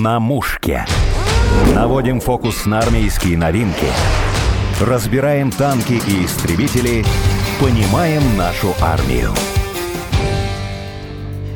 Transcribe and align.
На 0.00 0.20
мушке. 0.20 0.86
Наводим 1.74 2.20
фокус 2.20 2.66
на 2.66 2.78
армейские 2.78 3.36
новинки. 3.36 3.86
Разбираем 4.80 5.50
танки 5.50 5.94
и 5.94 6.24
истребители. 6.24 7.04
Понимаем 7.60 8.22
нашу 8.36 8.74
армию. 8.80 9.32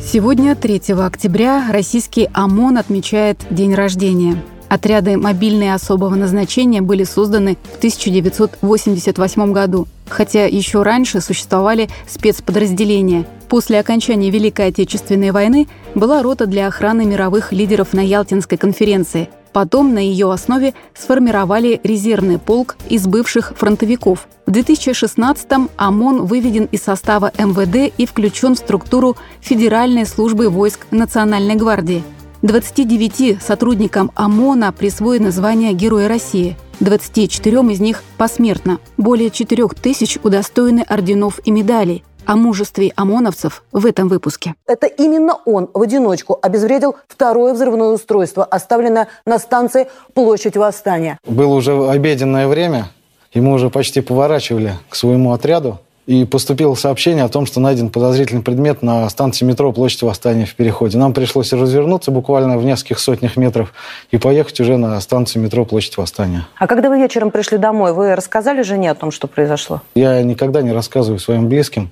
Сегодня, 0.01 0.57
3 0.57 0.83
октября, 0.99 1.69
российский 1.71 2.29
ОМОН 2.33 2.79
отмечает 2.79 3.39
день 3.51 3.77
рождения. 3.77 4.43
Отряды 4.69 5.17
мобильные 5.17 5.75
особого 5.75 6.17
назначения 6.17 6.81
были 6.81 7.05
созданы 7.05 7.57
в 7.75 7.77
1988 7.77 9.53
году, 9.53 9.87
хотя 10.09 10.47
еще 10.47 10.83
раньше 10.83 11.21
существовали 11.21 11.89
спецподразделения. 12.09 13.25
После 13.53 13.81
окончания 13.81 14.31
Великой 14.31 14.69
Отечественной 14.69 15.31
войны 15.31 15.69
была 15.95 16.23
рота 16.23 16.47
для 16.47 16.69
охраны 16.69 17.05
мировых 17.05 17.53
лидеров 17.53 17.93
на 17.93 18.01
Ялтинской 18.01 18.57
конференции. 18.57 19.29
Потом 19.53 19.93
на 19.93 19.99
ее 19.99 20.33
основе 20.33 20.73
сформировали 20.95 21.79
резервный 21.85 22.39
полк 22.39 22.77
из 22.89 23.07
бывших 23.07 23.53
фронтовиков. 23.55 24.27
В 24.47 24.53
2016-м 24.53 25.69
ОМОН 25.77 26.25
выведен 26.25 26.65
из 26.73 26.83
состава 26.83 27.31
МВД 27.37 27.93
и 27.95 28.07
включен 28.07 28.55
в 28.55 28.59
структуру 28.59 29.19
Федеральной 29.43 30.07
службы 30.07 30.49
войск 30.49 30.87
Национальной 30.91 31.57
гвардии– 31.57 32.03
29 32.43 33.41
сотрудникам 33.41 34.11
ОМОНа 34.17 34.73
присвоено 34.73 35.31
звание 35.31 35.75
Героя 35.75 36.09
России. 36.09 36.57
24 36.81 37.61
из 37.73 37.79
них 37.79 38.03
посмертно. 38.19 38.81
Более 38.97 39.31
4 39.31 39.69
тысяч 39.81 40.19
удостоены 40.25 40.81
орденов 40.81 41.39
и 41.45 41.53
медалей. 41.53 42.03
О 42.25 42.37
мужестве 42.37 42.93
ОМОНовцев 42.95 43.65
в 43.73 43.85
этом 43.85 44.09
выпуске. 44.09 44.55
Это 44.67 44.87
именно 44.87 45.39
он 45.45 45.69
в 45.75 45.83
одиночку 45.83 46.39
обезвредил 46.41 46.97
второе 47.09 47.53
взрывное 47.53 47.89
устройство, 47.89 48.45
оставленное 48.45 49.09
на 49.27 49.39
станции 49.39 49.89
Площадь 50.15 50.57
Восстания. 50.57 51.19
Было 51.27 51.55
уже 51.55 51.73
обеденное 51.91 52.47
время, 52.47 52.91
и 53.33 53.41
мы 53.41 53.55
уже 53.55 53.71
почти 53.71 54.01
поворачивали 54.01 54.75
к 54.89 54.95
своему 54.95 55.33
отряду 55.33 55.81
и 56.07 56.25
поступило 56.25 56.75
сообщение 56.75 57.25
о 57.25 57.29
том, 57.29 57.47
что 57.47 57.61
найден 57.61 57.89
подозрительный 57.89 58.43
предмет 58.43 58.83
на 58.83 59.09
станции 59.09 59.45
метро 59.45 59.73
Площадь 59.73 60.03
Восстания 60.03 60.47
в 60.47 60.55
Переходе. 60.55 60.99
Нам 60.99 61.13
пришлось 61.13 61.53
развернуться 61.53 62.11
буквально 62.11 62.59
в 62.59 62.65
нескольких 62.65 62.99
сотнях 62.99 63.37
метров 63.37 63.73
и 64.11 64.19
поехать 64.19 64.59
уже 64.61 64.77
на 64.77 65.01
станцию 65.01 65.43
метро 65.43 65.65
Площадь 65.65 65.97
Восстания. 65.97 66.47
А 66.59 66.67
когда 66.67 66.89
вы 66.89 66.99
вечером 66.99 67.31
пришли 67.31 67.59
домой, 67.59 67.93
вы 67.93 68.17
рассказали 68.17 68.63
жене 68.63 68.91
о 68.91 68.95
том, 68.95 69.13
что 69.13 69.29
произошло? 69.29 69.81
Я 69.95 70.23
никогда 70.23 70.63
не 70.63 70.73
рассказываю 70.73 71.21
своим 71.21 71.49
близким, 71.49 71.91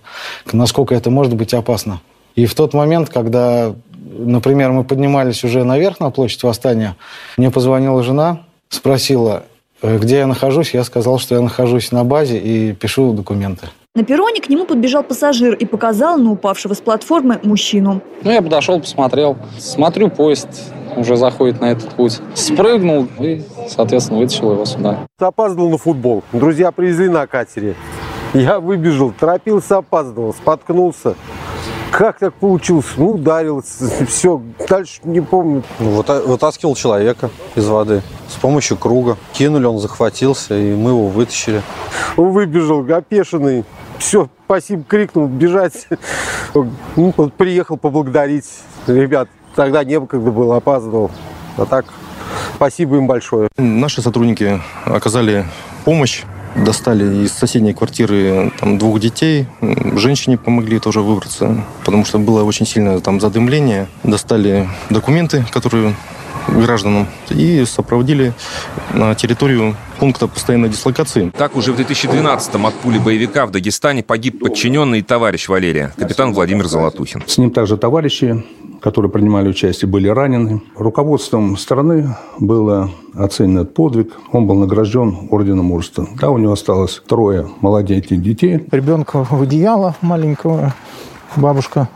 насколько 0.53 0.95
это 0.95 1.11
может 1.11 1.35
быть 1.35 1.55
опасно. 1.55 2.01
И 2.35 2.47
в 2.47 2.55
тот 2.55 2.75
момент, 2.75 3.11
когда, 3.11 3.75
например, 3.93 4.73
мы 4.73 4.85
поднимались 4.85 5.45
уже 5.45 5.63
наверх 5.63 6.01
на 6.01 6.11
Площадь 6.11 6.43
Восстания, 6.43 6.97
мне 7.37 7.51
позвонила 7.51 8.03
жена, 8.03 8.41
спросила, 8.71 9.45
«Э, 9.83 9.99
где 9.99 10.19
я 10.19 10.27
нахожусь. 10.27 10.75
Я 10.75 10.85
сказал, 10.85 11.19
что 11.19 11.35
я 11.35 11.41
нахожусь 11.41 11.93
на 11.93 12.05
базе 12.05 12.39
и 12.39 12.73
пишу 12.73 13.13
документы. 13.13 13.69
На 14.01 14.07
перроне 14.07 14.41
к 14.41 14.49
нему 14.49 14.65
подбежал 14.65 15.03
пассажир 15.03 15.53
и 15.53 15.67
показал 15.67 16.17
на 16.17 16.33
упавшего 16.33 16.73
с 16.73 16.81
платформы 16.81 17.39
мужчину. 17.43 18.01
Ну, 18.23 18.31
я 18.31 18.41
подошел, 18.41 18.81
посмотрел. 18.81 19.37
Смотрю, 19.59 20.09
поезд 20.09 20.49
уже 20.97 21.17
заходит 21.17 21.61
на 21.61 21.73
этот 21.73 21.91
путь. 21.91 22.19
Спрыгнул 22.35 23.09
и, 23.19 23.43
соответственно, 23.69 24.21
вытащил 24.21 24.53
его 24.53 24.65
сюда. 24.65 25.01
Опаздывал 25.19 25.69
на 25.69 25.77
футбол. 25.77 26.25
Друзья 26.33 26.73
привезли 26.73 27.11
на 27.11 27.27
катере. 27.27 27.75
Я 28.33 28.59
выбежал, 28.59 29.13
торопился, 29.13 29.77
опаздывал, 29.77 30.33
споткнулся. 30.33 31.15
Как 31.91 32.19
так 32.19 32.35
получилось? 32.35 32.87
Ну, 32.97 33.13
ударился, 33.13 34.07
все, 34.07 34.41
дальше 34.69 35.01
не 35.05 35.21
помню. 35.21 35.63
Ну, 35.81 36.03
вытаскивал 36.27 36.75
человека 36.75 37.31
из 37.57 37.67
воды 37.67 38.03
с 38.29 38.35
помощью 38.35 38.77
круга. 38.77 39.17
Кинули, 39.33 39.67
он 39.67 39.79
захватился, 39.79 40.57
и 40.57 40.75
мы 40.75 40.91
его 40.91 41.09
вытащили. 41.09 41.63
Он 42.17 42.31
выбежал, 42.31 42.81
опешенный, 42.93 43.65
все, 43.99 44.29
спасибо, 44.47 44.85
крикнул, 44.85 45.27
бежать. 45.27 45.89
Ну, 46.55 47.13
вот 47.17 47.35
приехал 47.35 47.77
поблагодарить 47.77 48.49
ребят. 48.87 49.29
Тогда 49.55 49.85
не 49.85 49.99
было, 49.99 50.07
когда 50.07 50.31
был, 50.31 50.53
опаздывал. 50.53 51.11
А 51.57 51.67
так, 51.67 51.87
спасибо 52.55 52.97
им 52.97 53.07
большое. 53.07 53.49
Наши 53.59 54.01
сотрудники 54.01 54.61
оказали 54.85 55.45
помощь 55.85 56.23
достали 56.57 57.25
из 57.25 57.33
соседней 57.33 57.75
квартиры 57.75 58.53
там, 58.59 58.79
двух 58.79 59.01
детей. 59.01 59.47
Женщине 59.97 60.37
помогли 60.37 60.79
тоже 60.79 61.01
выбраться, 61.01 61.65
потому 61.85 62.05
что 62.05 62.19
было 62.19 62.45
очень 62.45 62.67
сильное 62.67 63.01
там 63.01 63.21
задымление. 63.21 63.89
Достали 64.03 64.69
документы, 64.91 65.45
которые 65.51 65.95
гражданам 66.49 67.07
и 67.29 67.65
сопроводили 67.65 68.33
на 68.93 69.15
территорию 69.15 69.77
пункта 70.01 70.27
постоянной 70.27 70.71
дислокации. 70.71 71.31
Так 71.37 71.57
уже 71.57 71.73
в 71.73 71.79
2012-м 71.79 72.67
от 72.67 72.75
пули 72.75 72.99
боевика 72.99 73.45
в 73.45 73.51
Дагестане 73.51 74.03
погиб 74.03 74.41
подчиненный 74.41 75.01
и 75.01 75.03
товарищ 75.03 75.49
Валерия, 75.49 75.93
капитан 75.97 76.33
Владимир 76.33 76.67
Золотухин. 76.67 77.23
С 77.27 77.37
ним 77.37 77.51
также 77.51 77.77
товарищи, 77.77 78.43
которые 78.81 79.13
принимали 79.13 79.49
участие, 79.49 79.91
были 79.91 80.09
ранены. 80.09 80.63
Руководством 80.75 81.59
страны 81.59 82.17
было 82.39 82.91
оценен 83.15 83.59
этот 83.59 83.75
подвиг. 83.75 84.13
Он 84.33 84.47
был 84.47 84.55
награжден 84.55 85.29
орденом 85.31 85.67
мужества. 85.67 86.09
Да, 86.19 86.31
у 86.31 86.39
него 86.39 86.53
осталось 86.53 87.03
трое 87.07 87.47
молоденьких 87.61 88.23
детей. 88.23 88.65
Ребенка 88.71 89.27
в 89.29 89.43
одеяло 89.43 89.95
маленького 90.01 90.75
бабушка 91.37 91.89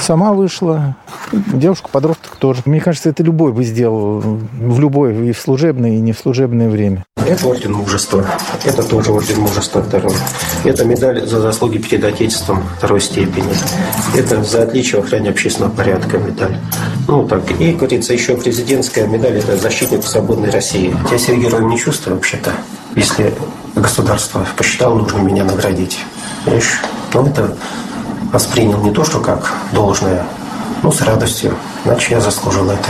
сама 0.00 0.32
вышла, 0.32 0.96
девушка-подросток 1.32 2.36
тоже. 2.36 2.62
Мне 2.64 2.80
кажется, 2.80 3.08
это 3.08 3.22
любой 3.22 3.52
бы 3.52 3.64
сделал, 3.64 4.20
в 4.20 4.80
любое, 4.80 5.14
и 5.24 5.32
в 5.32 5.38
служебное, 5.38 5.90
и 5.90 6.00
не 6.00 6.12
в 6.12 6.18
служебное 6.18 6.68
время. 6.68 7.04
Это 7.16 7.48
орден 7.48 7.72
мужества, 7.72 8.24
это 8.64 8.82
тоже 8.82 9.10
орден 9.10 9.40
мужества 9.40 9.82
второй. 9.82 10.12
Это 10.64 10.84
медаль 10.84 11.26
за 11.26 11.40
заслуги 11.40 11.78
перед 11.78 12.04
Отечеством 12.04 12.62
второй 12.78 13.00
степени. 13.00 13.52
Это 14.14 14.44
за 14.44 14.62
отличие 14.62 15.00
в 15.00 15.04
охране 15.04 15.30
общественного 15.30 15.72
порядка 15.72 16.18
медаль. 16.18 16.56
Ну 17.08 17.26
так, 17.26 17.42
и, 17.60 17.72
говорится, 17.72 18.12
еще 18.12 18.36
президентская 18.36 19.06
медаль, 19.06 19.38
это 19.38 19.56
защитник 19.56 20.04
свободной 20.04 20.50
России. 20.50 20.94
Я 21.10 21.18
себя 21.18 21.36
героем 21.36 21.68
не 21.68 21.78
чувствую 21.78 22.16
вообще-то, 22.16 22.52
если 22.94 23.34
государство 23.74 24.46
посчитало 24.56 24.98
нужным 24.98 25.26
меня 25.26 25.44
наградить. 25.44 25.98
Видишь? 26.46 26.80
Ну, 27.12 27.26
это 27.26 27.56
воспринял 28.32 28.82
не 28.82 28.92
то, 28.92 29.04
что 29.04 29.20
как 29.20 29.52
должное, 29.72 30.24
но 30.82 30.90
с 30.90 31.00
радостью. 31.02 31.54
Иначе 31.84 32.14
я 32.14 32.20
заслужил 32.20 32.70
это. 32.70 32.88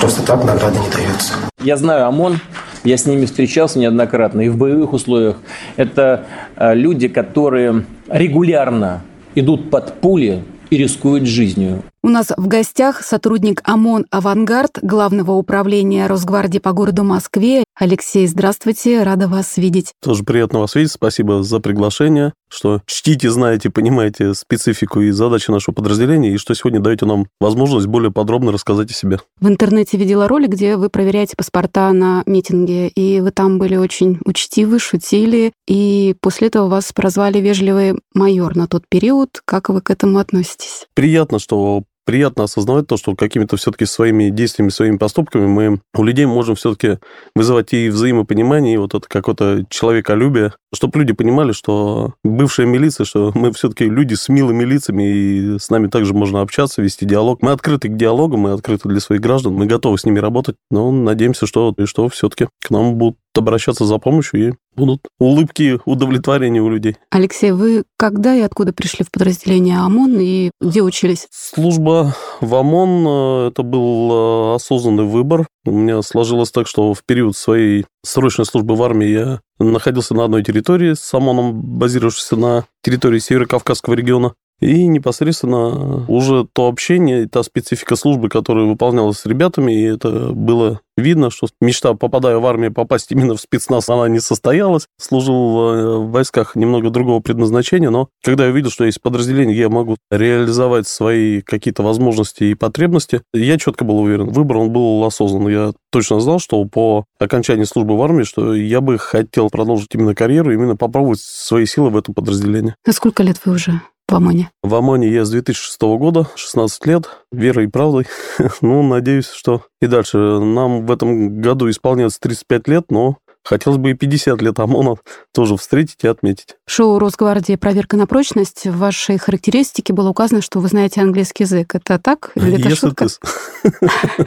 Просто 0.00 0.22
так 0.22 0.44
награда 0.44 0.78
не 0.78 0.90
дается. 0.90 1.34
Я 1.62 1.76
знаю 1.76 2.06
ОМОН, 2.06 2.40
я 2.84 2.96
с 2.96 3.06
ними 3.06 3.26
встречался 3.26 3.78
неоднократно 3.78 4.40
и 4.40 4.48
в 4.48 4.56
боевых 4.56 4.92
условиях. 4.92 5.36
Это 5.76 6.24
э, 6.56 6.74
люди, 6.74 7.08
которые 7.08 7.84
регулярно 8.08 9.02
идут 9.34 9.70
под 9.70 10.00
пули 10.00 10.44
и 10.70 10.78
рискуют 10.78 11.24
жизнью. 11.24 11.82
У 12.02 12.08
нас 12.08 12.32
в 12.34 12.48
гостях 12.48 13.02
сотрудник 13.02 13.60
ОМОН 13.62 14.06
«Авангард» 14.10 14.78
Главного 14.80 15.32
управления 15.32 16.06
Росгвардии 16.06 16.58
по 16.58 16.72
городу 16.72 17.04
Москве. 17.04 17.62
Алексей, 17.78 18.26
здравствуйте, 18.26 19.02
рада 19.02 19.28
вас 19.28 19.58
видеть. 19.58 19.92
Тоже 20.02 20.24
приятно 20.24 20.60
вас 20.60 20.74
видеть, 20.74 20.92
спасибо 20.92 21.42
за 21.42 21.60
приглашение, 21.60 22.32
что 22.48 22.80
чтите, 22.86 23.28
знаете, 23.30 23.68
понимаете 23.68 24.32
специфику 24.32 25.00
и 25.00 25.10
задачи 25.10 25.50
нашего 25.50 25.74
подразделения, 25.74 26.32
и 26.32 26.38
что 26.38 26.54
сегодня 26.54 26.80
даете 26.80 27.04
нам 27.04 27.26
возможность 27.38 27.86
более 27.86 28.10
подробно 28.10 28.50
рассказать 28.50 28.90
о 28.90 28.94
себе. 28.94 29.18
В 29.38 29.48
интернете 29.48 29.98
видела 29.98 30.26
ролик, 30.26 30.52
где 30.52 30.78
вы 30.78 30.88
проверяете 30.88 31.36
паспорта 31.36 31.92
на 31.92 32.22
митинге, 32.24 32.88
и 32.88 33.20
вы 33.20 33.30
там 33.30 33.58
были 33.58 33.76
очень 33.76 34.18
учтивы, 34.24 34.78
шутили, 34.78 35.52
и 35.68 36.14
после 36.22 36.48
этого 36.48 36.68
вас 36.68 36.94
прозвали 36.94 37.40
вежливый 37.40 38.00
майор 38.14 38.56
на 38.56 38.66
тот 38.66 38.84
период. 38.88 39.42
Как 39.44 39.68
вы 39.68 39.82
к 39.82 39.90
этому 39.90 40.18
относитесь? 40.18 40.86
Приятно, 40.94 41.38
что 41.38 41.82
приятно 42.10 42.42
осознавать 42.42 42.88
то, 42.88 42.96
что 42.96 43.14
какими-то 43.14 43.56
все-таки 43.56 43.84
своими 43.84 44.30
действиями, 44.30 44.70
своими 44.70 44.96
поступками 44.96 45.46
мы 45.46 45.80
у 45.94 46.02
людей 46.02 46.26
можем 46.26 46.56
все-таки 46.56 46.98
вызывать 47.36 47.72
и 47.72 47.88
взаимопонимание, 47.88 48.74
и 48.74 48.78
вот 48.78 48.96
это 48.96 49.06
какое-то 49.08 49.64
человеколюбие, 49.70 50.52
чтобы 50.74 50.98
люди 50.98 51.12
понимали, 51.12 51.52
что 51.52 52.14
бывшая 52.24 52.66
милиция, 52.66 53.04
что 53.04 53.30
мы 53.36 53.52
все-таки 53.52 53.84
люди 53.84 54.14
с 54.14 54.28
милыми 54.28 54.64
лицами, 54.64 55.04
и 55.04 55.58
с 55.60 55.70
нами 55.70 55.86
также 55.86 56.12
можно 56.12 56.40
общаться, 56.40 56.82
вести 56.82 57.06
диалог. 57.06 57.42
Мы 57.42 57.52
открыты 57.52 57.88
к 57.88 57.96
диалогу, 57.96 58.36
мы 58.36 58.54
открыты 58.54 58.88
для 58.88 58.98
своих 58.98 59.20
граждан, 59.20 59.54
мы 59.54 59.66
готовы 59.66 59.96
с 59.96 60.04
ними 60.04 60.18
работать, 60.18 60.56
но 60.68 60.90
надеемся, 60.90 61.46
что, 61.46 61.72
что 61.84 62.08
все-таки 62.08 62.48
к 62.60 62.70
нам 62.70 62.96
будут 62.96 63.18
обращаться 63.34 63.84
за 63.84 63.98
помощью 63.98 64.48
и 64.48 64.52
будут 64.76 65.08
улыбки, 65.18 65.80
удовлетворения 65.84 66.60
у 66.60 66.70
людей. 66.70 66.96
Алексей, 67.10 67.52
вы 67.52 67.84
когда 67.96 68.34
и 68.34 68.40
откуда 68.40 68.72
пришли 68.72 69.04
в 69.04 69.10
подразделение 69.10 69.78
ОМОН 69.78 70.18
и 70.20 70.50
где 70.60 70.82
учились? 70.82 71.28
Служба 71.30 72.14
в 72.40 72.54
ОМОН 72.54 73.06
э,– 73.06 73.48
это 73.50 73.62
был 73.62 74.52
э, 74.52 74.54
осознанный 74.56 75.04
выбор. 75.04 75.46
У 75.64 75.72
меня 75.72 76.02
сложилось 76.02 76.50
так, 76.50 76.66
что 76.66 76.94
в 76.94 77.04
период 77.04 77.36
своей 77.36 77.84
срочной 78.04 78.46
службы 78.46 78.74
в 78.74 78.82
армии 78.82 79.08
я 79.08 79.40
находился 79.58 80.14
на 80.14 80.24
одной 80.24 80.42
территории 80.42 80.94
с 80.94 81.12
ОМОНом, 81.12 81.60
базировавшейся 81.60 82.36
на 82.36 82.64
территории 82.82 83.18
Северо-Кавказского 83.18 83.94
региона. 83.94 84.34
И 84.60 84.86
непосредственно 84.86 86.04
уже 86.06 86.46
то 86.52 86.68
общение, 86.68 87.26
та 87.26 87.42
специфика 87.42 87.96
службы, 87.96 88.28
которая 88.28 88.66
выполнялась 88.66 89.18
с 89.18 89.26
ребятами, 89.26 89.72
и 89.72 89.84
это 89.84 90.32
было 90.32 90.80
видно, 90.96 91.30
что 91.30 91.48
мечта, 91.60 91.94
попадая 91.94 92.36
в 92.36 92.46
армию, 92.46 92.72
попасть 92.72 93.10
именно 93.10 93.34
в 93.34 93.40
спецназ, 93.40 93.88
она 93.88 94.08
не 94.08 94.20
состоялась. 94.20 94.86
Служил 94.98 96.04
в 96.04 96.10
войсках 96.10 96.56
немного 96.56 96.90
другого 96.90 97.20
предназначения, 97.20 97.90
но 97.90 98.08
когда 98.22 98.46
я 98.46 98.50
видел, 98.50 98.70
что 98.70 98.84
есть 98.84 99.00
подразделение, 99.00 99.56
я 99.56 99.68
могу 99.70 99.96
реализовать 100.10 100.86
свои 100.86 101.40
какие-то 101.40 101.82
возможности 101.82 102.44
и 102.44 102.54
потребности, 102.54 103.22
я 103.32 103.58
четко 103.58 103.84
был 103.84 104.00
уверен. 104.00 104.28
Выбор, 104.28 104.58
он 104.58 104.70
был 104.70 105.02
осознан. 105.04 105.48
Я 105.48 105.72
точно 105.90 106.20
знал, 106.20 106.38
что 106.38 106.62
по 106.66 107.06
окончании 107.18 107.64
службы 107.64 107.96
в 107.96 108.02
армии, 108.02 108.24
что 108.24 108.54
я 108.54 108.80
бы 108.80 108.98
хотел 108.98 109.48
продолжить 109.48 109.88
именно 109.94 110.14
карьеру, 110.14 110.52
именно 110.52 110.76
попробовать 110.76 111.20
свои 111.20 111.64
силы 111.64 111.90
в 111.90 111.96
этом 111.96 112.14
подразделении. 112.14 112.74
На 112.86 112.92
сколько 112.92 113.22
лет 113.22 113.40
вы 113.44 113.52
уже 113.52 113.80
в 114.10 114.14
ОМОНе? 114.14 114.50
В 114.62 114.74
ОМОНе 114.74 115.08
я 115.08 115.24
с 115.24 115.30
2006 115.30 115.80
года, 115.80 116.28
16 116.34 116.86
лет, 116.86 117.08
верой 117.32 117.66
и 117.66 117.68
правдой. 117.68 118.06
ну, 118.60 118.82
надеюсь, 118.82 119.28
что 119.28 119.62
и 119.80 119.86
дальше. 119.86 120.18
Нам 120.18 120.86
в 120.86 120.90
этом 120.90 121.40
году 121.40 121.70
исполняется 121.70 122.20
35 122.20 122.68
лет, 122.68 122.84
но 122.90 123.18
Хотелось 123.42 123.78
бы 123.78 123.90
и 123.90 123.94
50 123.94 124.42
лет 124.42 124.58
ОМОНа 124.58 124.96
тоже 125.32 125.56
встретить 125.56 126.04
и 126.04 126.06
отметить. 126.06 126.56
Шоу 126.68 126.98
«Росгвардия. 126.98 127.56
Проверка 127.56 127.96
на 127.96 128.06
прочность». 128.06 128.66
В 128.66 128.76
вашей 128.76 129.18
характеристике 129.18 129.92
было 129.92 130.10
указано, 130.10 130.42
что 130.42 130.60
вы 130.60 130.68
знаете 130.68 131.00
английский 131.00 131.44
язык. 131.44 131.74
Это 131.74 131.98
так? 131.98 132.32
Или 132.36 132.60
это 132.60 132.68
Если 132.68 132.88
шутка? 132.88 133.06
ты... 133.08 133.88